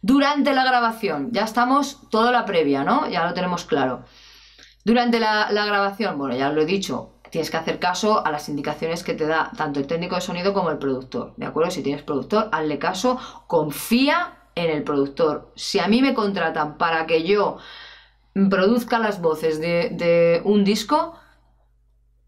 Durante 0.00 0.52
la 0.54 0.64
grabación, 0.64 1.30
ya 1.32 1.44
estamos, 1.44 2.08
toda 2.10 2.30
la 2.30 2.44
previa, 2.44 2.84
¿no? 2.84 3.08
Ya 3.08 3.26
lo 3.26 3.34
tenemos 3.34 3.64
claro. 3.64 4.04
Durante 4.84 5.18
la, 5.20 5.48
grabación, 5.50 6.16
bueno, 6.18 6.36
ya 6.36 6.50
lo 6.50 6.62
he 6.62 6.66
dicho, 6.66 7.14
tienes 7.30 7.50
que 7.50 7.56
hacer 7.56 7.78
caso 7.78 8.24
a 8.24 8.30
las 8.30 8.48
indicaciones 8.48 9.02
que 9.02 9.14
te 9.14 9.26
da 9.26 9.50
tanto 9.56 9.80
el 9.80 9.86
técnico 9.86 10.14
de 10.14 10.20
sonido 10.20 10.54
como 10.54 10.70
el 10.70 10.78
productor, 10.78 11.34
¿de 11.36 11.46
acuerdo? 11.46 11.70
Si 11.70 11.82
tienes 11.82 12.02
productor, 12.02 12.48
hazle 12.52 12.78
caso, 12.78 13.18
confía 13.46 14.38
en 14.54 14.70
el 14.70 14.84
productor. 14.84 15.52
Si 15.56 15.78
a 15.78 15.88
mí 15.88 16.00
me 16.00 16.14
contratan 16.14 16.78
para 16.78 17.06
que 17.06 17.24
yo 17.24 17.58
produzca 18.48 18.98
las 18.98 19.20
voces 19.20 19.60
de 19.60 20.40
un 20.44 20.64
disco, 20.64 21.18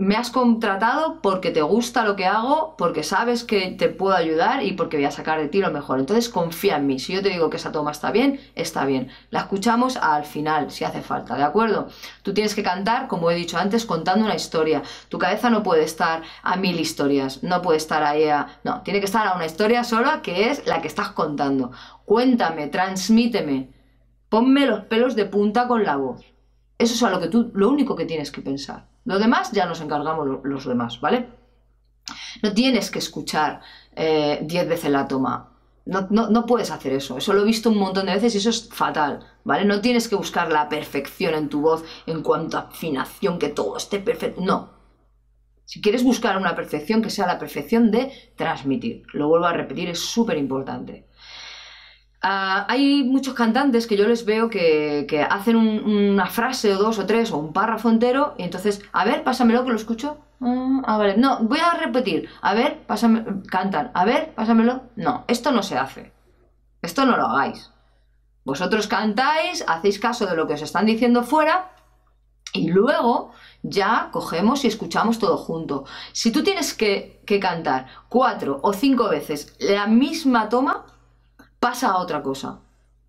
me 0.01 0.17
has 0.17 0.31
contratado 0.31 1.21
porque 1.21 1.51
te 1.51 1.61
gusta 1.61 2.07
lo 2.07 2.17
que 2.17 2.25
hago, 2.25 2.75
porque 2.79 3.03
sabes 3.03 3.45
que 3.45 3.73
te 3.73 3.91
puedo 3.91 4.17
ayudar 4.17 4.63
y 4.63 4.73
porque 4.73 4.97
voy 4.97 5.05
a 5.05 5.11
sacar 5.11 5.39
de 5.39 5.49
ti 5.49 5.59
lo 5.59 5.71
mejor. 5.71 6.01
Entonces 6.01 6.31
confía 6.31 6.79
en 6.79 6.87
mí. 6.87 6.99
Si 6.99 7.13
yo 7.13 7.23
te 7.23 7.29
digo 7.29 7.51
que 7.51 7.59
esa 7.59 7.71
toma 7.71 7.91
está 7.91 8.11
bien, 8.11 8.41
está 8.55 8.87
bien. 8.87 9.11
La 9.29 9.41
escuchamos 9.41 9.99
al 9.99 10.25
final, 10.25 10.71
si 10.71 10.85
hace 10.85 11.03
falta, 11.03 11.37
¿de 11.37 11.43
acuerdo? 11.43 11.89
Tú 12.23 12.33
tienes 12.33 12.55
que 12.55 12.63
cantar, 12.63 13.09
como 13.09 13.31
he 13.31 13.35
dicho 13.35 13.59
antes, 13.59 13.85
contando 13.85 14.25
una 14.25 14.35
historia. 14.35 14.83
Tu 15.11 15.19
cabeza 15.19 15.51
no 15.51 15.63
puede 15.63 15.85
estar 15.85 16.23
a 16.43 16.57
mil 16.57 16.81
historias, 16.81 17.43
no 17.43 17.61
puede 17.61 17.77
estar 17.77 18.03
ahí 18.03 18.25
a... 18.25 18.59
No, 18.65 18.81
tiene 18.81 19.01
que 19.01 19.07
estar 19.07 19.27
a 19.27 19.35
una 19.35 19.45
historia 19.45 19.85
sola 19.85 20.23
que 20.23 20.49
es 20.49 20.67
la 20.67 20.81
que 20.81 20.89
estás 20.89 21.11
contando. 21.11 21.73
Cuéntame, 22.07 22.69
transmíteme, 22.69 23.69
ponme 24.31 24.65
los 24.65 24.81
pelos 24.85 25.15
de 25.15 25.27
punta 25.27 25.69
con 25.69 25.85
la 25.85 25.97
voz. 25.97 26.25
Eso 26.79 27.07
es 27.07 27.13
lo 27.13 27.21
que 27.21 27.29
tú, 27.29 27.51
lo 27.53 27.69
único 27.69 27.95
que 27.95 28.07
tienes 28.07 28.31
que 28.31 28.41
pensar. 28.41 28.90
Lo 29.05 29.19
demás 29.19 29.53
ya 29.53 29.67
nos 29.67 29.81
encargamos 29.81 30.41
los 30.43 30.67
demás, 30.67 31.01
¿vale? 31.01 31.29
No 32.43 32.53
tienes 32.53 32.91
que 32.91 32.99
escuchar 32.99 33.61
10 33.97 33.97
eh, 33.97 34.67
veces 34.67 34.91
la 34.91 35.07
toma. 35.07 35.51
No, 35.87 36.07
no, 36.09 36.47
puedes 36.47 36.71
hacer 36.71 36.93
eso. 36.93 37.17
Eso 37.17 37.33
lo 37.33 37.43
he 37.43 37.45
visto 37.45 37.71
un 37.71 37.79
montón 37.79 38.07
de 38.07 38.15
veces 38.15 38.35
y 38.35 38.39
eso 38.39 38.51
es 38.51 38.69
fatal, 38.69 39.27
¿vale? 39.45 39.65
No 39.65 39.81
tienes 39.81 40.09
que 40.09 40.15
buscar 40.15 40.53
la 40.53 40.69
perfección 40.69 41.35
en 41.35 41.49
tu 41.49 41.63
voz 41.63 41.85
en 42.07 42.23
cuanto 42.23 42.59
a 42.59 42.69
afinación, 42.69 43.39
que 43.39 43.49
todo 43.49 43.77
esté 43.77 43.99
perfecto. 43.99 44.41
No. 44.41 44.71
Si 45.65 45.81
quieres 45.81 46.05
buscar 46.05 46.37
una 46.37 46.55
perfección, 46.55 47.03
que 47.03 47.11
sea 47.11 47.27
la 47.27 47.39
perfección 47.39 47.91
de 47.91 48.13
transmitir. 48.37 49.03
Lo 49.13 49.29
vuelvo 49.29 49.47
a 49.47 49.53
repetir, 49.53 49.89
es 49.89 50.01
súper 50.01 50.37
importante. 50.37 51.09
Ah, 52.23 52.67
hay 52.69 53.03
muchos 53.03 53.33
cantantes 53.33 53.87
que 53.87 53.97
yo 53.97 54.07
les 54.07 54.27
veo 54.27 54.51
que, 54.51 55.27
hacen 55.31 55.57
una 55.57 56.27
frase 56.27 56.75
o 56.75 56.79
dos 56.79 56.99
o 56.99 57.07
tres 57.07 57.33
o 57.33 57.39
un 57.39 57.53
párrafo 57.53 57.89
entero 57.89 58.35
y 58.37 58.43
entonces, 58.43 58.83
a 58.93 59.05
ver, 59.05 59.25
pásamelo 59.25 59.65
que 59.65 59.71
lo 59.71 59.77
escucho. 59.77 60.19
Mm, 60.41 60.83
ah, 60.87 60.99
vale. 60.99 61.17
No, 61.17 61.39
voy 61.41 61.61
a 61.61 61.75
repetir. 61.75 62.29
A 62.43 62.55
ver, 62.55 62.85
pásame, 62.87 63.25
cantan. 63.51 63.91
A 63.95 64.05
ver, 64.05 64.35
pásamelo. 64.35 64.83
No, 64.97 65.25
esto 65.29 65.51
no 65.51 65.63
se 65.63 65.79
hace. 65.79 66.13
Esto 66.83 67.07
no 67.07 67.17
lo 67.17 67.27
hagáis. 67.27 67.71
Vosotros 68.45 68.87
cantáis, 68.87 69.65
hacéis 69.67 69.99
caso 69.99 70.27
de 70.27 70.37
lo 70.37 70.47
que 70.47 70.55
os 70.55 70.63
están 70.63 70.87
diciendo 70.87 71.23
fuera 71.23 71.73
y 72.53 72.69
luego 72.71 73.33
ya 73.63 74.09
cogemos 74.13 74.65
y 74.65 74.69
escuchamos 74.69 75.19
todo 75.19 75.37
junto. 75.37 75.85
Si 76.13 76.33
tú 76.33 76.43
tienes 76.43 76.75
que 76.75 77.23
cantar 77.41 77.87
cuatro 78.09 78.59
o 78.63 78.73
cinco 78.73 79.09
veces 79.09 79.57
la 79.59 79.87
misma 79.87 80.49
toma, 80.49 80.87
pasa 81.61 81.91
a 81.91 81.99
otra 81.99 82.23
cosa 82.23 82.61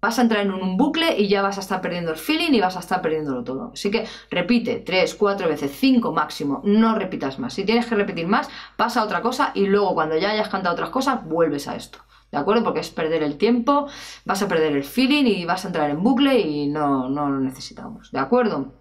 vas 0.02 0.18
a 0.18 0.24
entrar 0.24 0.42
en 0.42 0.52
un 0.52 0.78
bucle 0.78 1.18
y 1.18 1.28
ya 1.28 1.44
vas 1.44 1.58
a 1.58 1.62
estar 1.62 1.80
perdiendo 1.80 2.12
el 2.12 2.18
feeling 2.18 2.52
y 2.54 2.60
vas 2.60 2.76
a 2.76 2.80
estar 2.80 3.02
perdiéndolo 3.02 3.44
todo. 3.44 3.72
Así 3.74 3.92
que 3.92 4.08
repite 4.32 4.78
tres, 4.78 5.14
cuatro 5.16 5.48
veces, 5.48 5.72
cinco 5.72 6.12
máximo, 6.12 6.62
no 6.66 6.96
repitas 6.96 7.38
más. 7.38 7.54
Si 7.54 7.64
tienes 7.64 7.86
que 7.86 7.96
repetir 7.96 8.28
más, 8.28 8.50
pasa 8.76 9.02
a 9.02 9.06
otra 9.06 9.22
cosa 9.22 9.52
y 9.54 9.68
luego 9.68 9.94
cuando 9.94 10.18
ya 10.18 10.32
hayas 10.32 10.50
cantado 10.50 10.74
otras 10.74 10.90
cosas, 10.90 11.24
vuelves 11.24 11.68
a 11.68 11.76
esto. 11.76 12.00
¿De 12.32 12.38
acuerdo? 12.38 12.64
Porque 12.64 12.80
es 12.80 12.90
perder 12.90 13.24
el 13.24 13.38
tiempo, 13.38 13.88
vas 14.26 14.42
a 14.42 14.48
perder 14.48 14.76
el 14.76 14.86
feeling 14.86 15.26
y 15.26 15.46
vas 15.46 15.66
a 15.66 15.68
entrar 15.68 15.90
en 15.90 16.02
bucle 16.02 16.40
y 16.40 16.68
no, 16.68 17.08
no 17.10 17.30
lo 17.30 17.40
necesitamos. 17.40 18.12
¿De 18.12 18.20
acuerdo? 18.20 18.74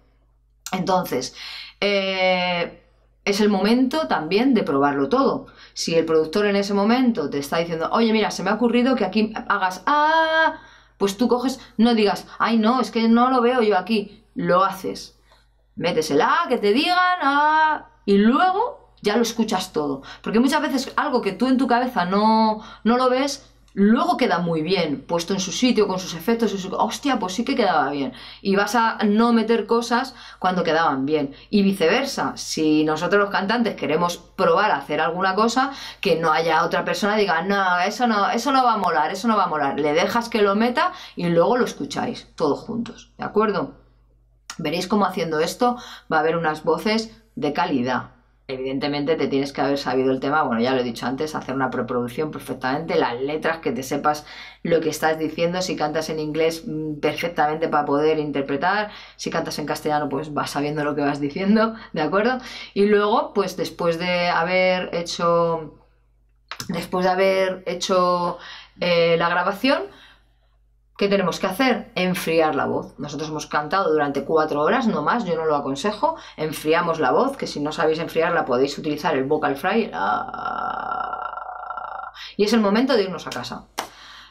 Entonces, 0.71 1.35
eh, 1.79 2.80
es 3.25 3.41
el 3.41 3.49
momento 3.49 4.07
también 4.07 4.53
de 4.53 4.63
probarlo 4.63 5.09
todo. 5.09 5.47
Si 5.73 5.95
el 5.95 6.05
productor 6.05 6.45
en 6.45 6.55
ese 6.55 6.73
momento 6.73 7.29
te 7.29 7.39
está 7.39 7.57
diciendo, 7.57 7.89
oye, 7.91 8.11
mira, 8.13 8.31
se 8.31 8.43
me 8.43 8.49
ha 8.49 8.55
ocurrido 8.55 8.95
que 8.95 9.05
aquí 9.05 9.33
hagas 9.47 9.83
ah 9.85 10.59
pues 11.01 11.17
tú 11.17 11.27
coges, 11.27 11.59
no 11.77 11.95
digas, 11.95 12.27
ay 12.37 12.59
no, 12.59 12.79
es 12.79 12.91
que 12.91 13.07
no 13.07 13.31
lo 13.31 13.41
veo 13.41 13.63
yo 13.63 13.75
aquí, 13.75 14.23
lo 14.35 14.63
haces. 14.63 15.17
Metes 15.75 16.11
el 16.11 16.21
A, 16.21 16.45
que 16.47 16.59
te 16.59 16.73
digan, 16.73 17.17
A, 17.23 17.89
y 18.05 18.19
luego 18.19 18.93
ya 19.01 19.15
lo 19.15 19.23
escuchas 19.23 19.73
todo. 19.73 20.03
Porque 20.21 20.39
muchas 20.39 20.61
veces 20.61 20.93
algo 20.95 21.23
que 21.23 21.31
tú 21.31 21.47
en 21.47 21.57
tu 21.57 21.65
cabeza 21.65 22.05
no, 22.05 22.61
no 22.83 22.97
lo 22.97 23.09
ves, 23.09 23.50
luego 23.73 24.17
queda 24.17 24.39
muy 24.39 24.61
bien, 24.61 25.03
puesto 25.07 25.33
en 25.33 25.39
su 25.39 25.51
sitio, 25.51 25.87
con 25.87 25.99
sus 25.99 26.13
efectos, 26.13 26.53
y 26.53 26.57
su... 26.57 26.73
hostia, 26.75 27.19
pues 27.19 27.33
sí 27.33 27.45
que 27.45 27.55
quedaba 27.55 27.89
bien. 27.89 28.13
Y 28.41 28.55
vas 28.55 28.75
a 28.75 28.97
no 29.05 29.33
meter 29.33 29.65
cosas 29.65 30.15
cuando 30.39 30.63
quedaban 30.63 31.05
bien. 31.05 31.33
Y 31.49 31.61
viceversa, 31.63 32.33
si 32.35 32.83
nosotros 32.83 33.21
los 33.21 33.29
cantantes 33.29 33.75
queremos 33.75 34.17
probar 34.17 34.71
a 34.71 34.77
hacer 34.77 35.01
alguna 35.01 35.35
cosa, 35.35 35.71
que 36.01 36.15
no 36.15 36.31
haya 36.31 36.63
otra 36.63 36.85
persona 36.85 37.15
diga, 37.15 37.41
no, 37.41 37.79
eso 37.79 38.07
no, 38.07 38.29
eso 38.29 38.51
no 38.51 38.63
va 38.63 38.73
a 38.73 38.77
molar, 38.77 39.11
eso 39.11 39.27
no 39.27 39.37
va 39.37 39.45
a 39.45 39.47
molar. 39.47 39.79
Le 39.79 39.93
dejas 39.93 40.29
que 40.29 40.41
lo 40.41 40.55
meta 40.55 40.93
y 41.15 41.27
luego 41.27 41.57
lo 41.57 41.65
escucháis 41.65 42.27
todos 42.35 42.59
juntos, 42.59 43.11
¿de 43.17 43.25
acuerdo? 43.25 43.75
Veréis 44.57 44.87
cómo 44.87 45.05
haciendo 45.05 45.39
esto 45.39 45.77
va 46.11 46.17
a 46.17 46.19
haber 46.19 46.37
unas 46.37 46.63
voces 46.63 47.11
de 47.35 47.53
calidad 47.53 48.20
evidentemente 48.53 49.15
te 49.15 49.27
tienes 49.27 49.53
que 49.53 49.61
haber 49.61 49.77
sabido 49.77 50.11
el 50.11 50.19
tema, 50.19 50.43
bueno, 50.43 50.61
ya 50.61 50.73
lo 50.73 50.81
he 50.81 50.83
dicho 50.83 51.05
antes, 51.05 51.35
hacer 51.35 51.55
una 51.55 51.69
preproducción 51.69 52.31
perfectamente, 52.31 52.95
las 52.95 53.19
letras, 53.19 53.59
que 53.59 53.71
te 53.71 53.83
sepas 53.83 54.25
lo 54.63 54.81
que 54.81 54.89
estás 54.89 55.17
diciendo, 55.17 55.61
si 55.61 55.75
cantas 55.75 56.09
en 56.09 56.19
inglés 56.19 56.63
mm, 56.67 56.99
perfectamente 56.99 57.67
para 57.67 57.85
poder 57.85 58.19
interpretar, 58.19 58.91
si 59.15 59.29
cantas 59.29 59.59
en 59.59 59.65
castellano 59.65 60.09
pues 60.09 60.33
vas 60.33 60.51
sabiendo 60.51 60.83
lo 60.83 60.95
que 60.95 61.01
vas 61.01 61.19
diciendo, 61.19 61.75
¿de 61.93 62.01
acuerdo? 62.01 62.37
Y 62.73 62.85
luego, 62.85 63.33
pues 63.33 63.57
después 63.57 63.99
de 63.99 64.29
haber 64.29 64.89
hecho, 64.93 65.75
después 66.69 67.05
de 67.05 67.11
haber 67.11 67.63
hecho 67.65 68.37
eh, 68.79 69.15
la 69.17 69.29
grabación, 69.29 69.83
¿Qué 71.01 71.07
tenemos 71.07 71.39
que 71.39 71.47
hacer? 71.47 71.91
Enfriar 71.95 72.53
la 72.53 72.67
voz. 72.67 72.93
Nosotros 72.99 73.29
hemos 73.29 73.47
cantado 73.47 73.91
durante 73.91 74.23
cuatro 74.23 74.61
horas, 74.61 74.85
no 74.85 75.01
más, 75.01 75.25
yo 75.25 75.35
no 75.35 75.45
lo 75.45 75.55
aconsejo. 75.55 76.15
Enfriamos 76.37 76.99
la 76.99 77.09
voz, 77.09 77.37
que 77.37 77.47
si 77.47 77.59
no 77.59 77.71
sabéis 77.71 77.97
enfriarla 77.97 78.45
podéis 78.45 78.77
utilizar 78.77 79.15
el 79.15 79.23
vocal 79.23 79.55
fry. 79.55 79.89
Y 82.37 82.43
es 82.43 82.53
el 82.53 82.59
momento 82.59 82.95
de 82.95 83.01
irnos 83.01 83.25
a 83.25 83.31
casa. 83.31 83.65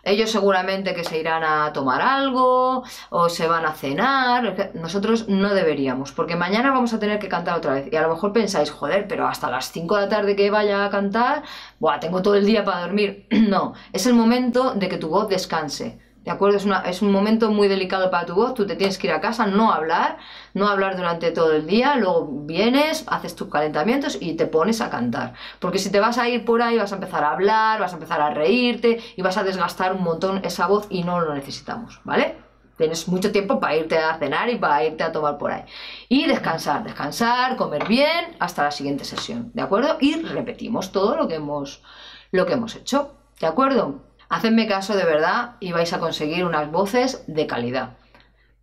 Ellos 0.04 0.30
seguramente 0.30 0.94
que 0.94 1.02
se 1.02 1.18
irán 1.18 1.42
a 1.42 1.72
tomar 1.72 2.02
algo 2.02 2.84
o 3.08 3.28
se 3.28 3.48
van 3.48 3.66
a 3.66 3.72
cenar. 3.72 4.70
Nosotros 4.74 5.26
no 5.26 5.52
deberíamos, 5.52 6.12
porque 6.12 6.36
mañana 6.36 6.70
vamos 6.70 6.94
a 6.94 7.00
tener 7.00 7.18
que 7.18 7.28
cantar 7.28 7.58
otra 7.58 7.74
vez. 7.74 7.88
Y 7.90 7.96
a 7.96 8.02
lo 8.02 8.10
mejor 8.10 8.32
pensáis, 8.32 8.70
joder, 8.70 9.08
pero 9.08 9.26
hasta 9.26 9.50
las 9.50 9.72
5 9.72 9.96
de 9.96 10.02
la 10.02 10.08
tarde 10.08 10.36
que 10.36 10.52
vaya 10.52 10.84
a 10.84 10.90
cantar, 10.90 11.42
buah, 11.80 11.98
tengo 11.98 12.22
todo 12.22 12.36
el 12.36 12.46
día 12.46 12.64
para 12.64 12.82
dormir. 12.82 13.26
no, 13.48 13.74
es 13.92 14.06
el 14.06 14.14
momento 14.14 14.72
de 14.74 14.88
que 14.88 14.98
tu 14.98 15.08
voz 15.08 15.28
descanse 15.28 16.08
¿De 16.24 16.30
acuerdo? 16.30 16.58
Es, 16.84 17.00
un 17.00 17.12
momento 17.12 17.50
muy 17.50 17.66
delicado 17.66 18.10
para 18.10 18.26
tu 18.26 18.34
voz, 18.34 18.52
tú 18.52 18.66
te 18.66 18.76
tienes 18.76 18.98
que 18.98 19.06
ir 19.06 19.12
a 19.14 19.22
casa, 19.22 19.46
no 19.46 19.72
hablar, 19.72 20.18
no 20.52 20.68
hablar 20.68 20.94
durante 20.94 21.30
todo 21.30 21.54
el 21.54 21.66
día, 21.66 21.96
luego 21.96 22.28
vienes, 22.42 23.04
haces 23.06 23.34
tus 23.34 23.48
calentamientos 23.48 24.18
y 24.20 24.34
te 24.34 24.46
pones 24.46 24.82
a 24.82 24.90
cantar. 24.90 25.32
Porque 25.60 25.78
si 25.78 25.90
te 25.90 25.98
vas 25.98 26.18
a 26.18 26.28
ir 26.28 26.44
por 26.44 26.60
ahí 26.60 26.76
vas 26.76 26.92
a 26.92 26.96
empezar 26.96 27.24
a 27.24 27.30
hablar, 27.30 27.80
vas 27.80 27.92
a 27.92 27.96
empezar 27.96 28.20
a 28.20 28.30
reírte 28.30 29.00
y 29.16 29.22
vas 29.22 29.38
a 29.38 29.44
desgastar 29.44 29.94
un 29.94 30.02
montón 30.02 30.42
esa 30.44 30.66
voz 30.66 30.86
y 30.90 31.04
no 31.04 31.20
lo 31.20 31.34
necesitamos, 31.34 32.00
¿vale? 32.04 32.36
Tienes 32.76 33.08
mucho 33.08 33.32
tiempo 33.32 33.58
para 33.58 33.76
irte 33.76 33.96
a 33.98 34.18
cenar 34.18 34.50
y 34.50 34.56
para 34.56 34.84
irte 34.84 35.02
a 35.02 35.12
tomar 35.12 35.38
por 35.38 35.52
ahí. 35.52 35.64
Y 36.10 36.26
descansar, 36.26 36.84
descansar, 36.84 37.56
comer 37.56 37.88
bien 37.88 38.36
hasta 38.38 38.64
la 38.64 38.70
siguiente 38.70 39.04
sesión, 39.06 39.50
¿de 39.54 39.62
acuerdo? 39.62 39.96
Y 40.00 40.20
repetimos 40.20 40.92
todo 40.92 41.16
lo 41.16 41.28
que 41.28 41.36
hemos, 41.36 41.82
lo 42.30 42.44
que 42.44 42.52
hemos 42.52 42.76
hecho, 42.76 43.14
¿de 43.40 43.46
acuerdo? 43.46 44.09
Hacedme 44.30 44.68
caso 44.68 44.94
de 44.94 45.04
verdad 45.04 45.56
y 45.58 45.72
vais 45.72 45.92
a 45.92 45.98
conseguir 45.98 46.44
unas 46.44 46.70
voces 46.70 47.24
de 47.26 47.48
calidad. 47.48 47.98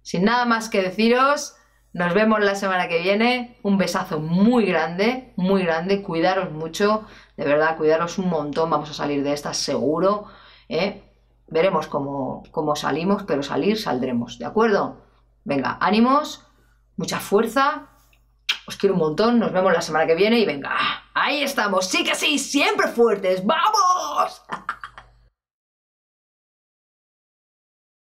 Sin 0.02 0.24
nada 0.24 0.46
más 0.46 0.70
que 0.70 0.82
deciros, 0.82 1.56
nos 1.92 2.14
vemos 2.14 2.40
la 2.40 2.56
semana 2.56 2.88
que 2.88 3.02
viene. 3.02 3.58
Un 3.64 3.78
besazo 3.78 4.22
muy 4.22 4.66
grande, 4.66 5.34
muy 5.36 5.64
grande. 5.64 6.02
Cuidaros 6.02 6.52
mucho, 6.52 7.06
de 7.36 7.44
verdad, 7.44 7.76
cuidaros 7.76 8.18
un 8.18 8.30
montón. 8.30 8.70
Vamos 8.70 8.90
a 8.90 8.94
salir 8.94 9.24
de 9.24 9.34
esta 9.34 9.54
seguro. 9.54 10.28
¿eh? 10.70 11.04
Veremos 11.48 11.88
cómo, 11.88 12.44
cómo 12.52 12.78
salimos, 12.78 13.24
pero 13.24 13.44
salir 13.44 13.78
saldremos, 13.78 14.40
¿de 14.40 14.46
acuerdo? 14.46 15.02
Venga, 15.44 15.78
ánimos, 15.82 16.46
mucha 16.96 17.20
fuerza. 17.20 17.90
Os 18.68 18.78
quiero 18.78 18.96
un 18.96 19.02
montón. 19.02 19.38
Nos 19.38 19.52
vemos 19.52 19.74
la 19.74 19.82
semana 19.82 20.08
que 20.08 20.16
viene 20.16 20.40
y 20.40 20.46
venga, 20.46 20.78
ahí 21.14 21.44
estamos. 21.44 21.88
Sí 21.88 22.06
que 22.06 22.16
sí, 22.16 22.40
siempre 22.40 22.88
fuertes. 22.88 23.46
¡Vamos! 23.46 24.44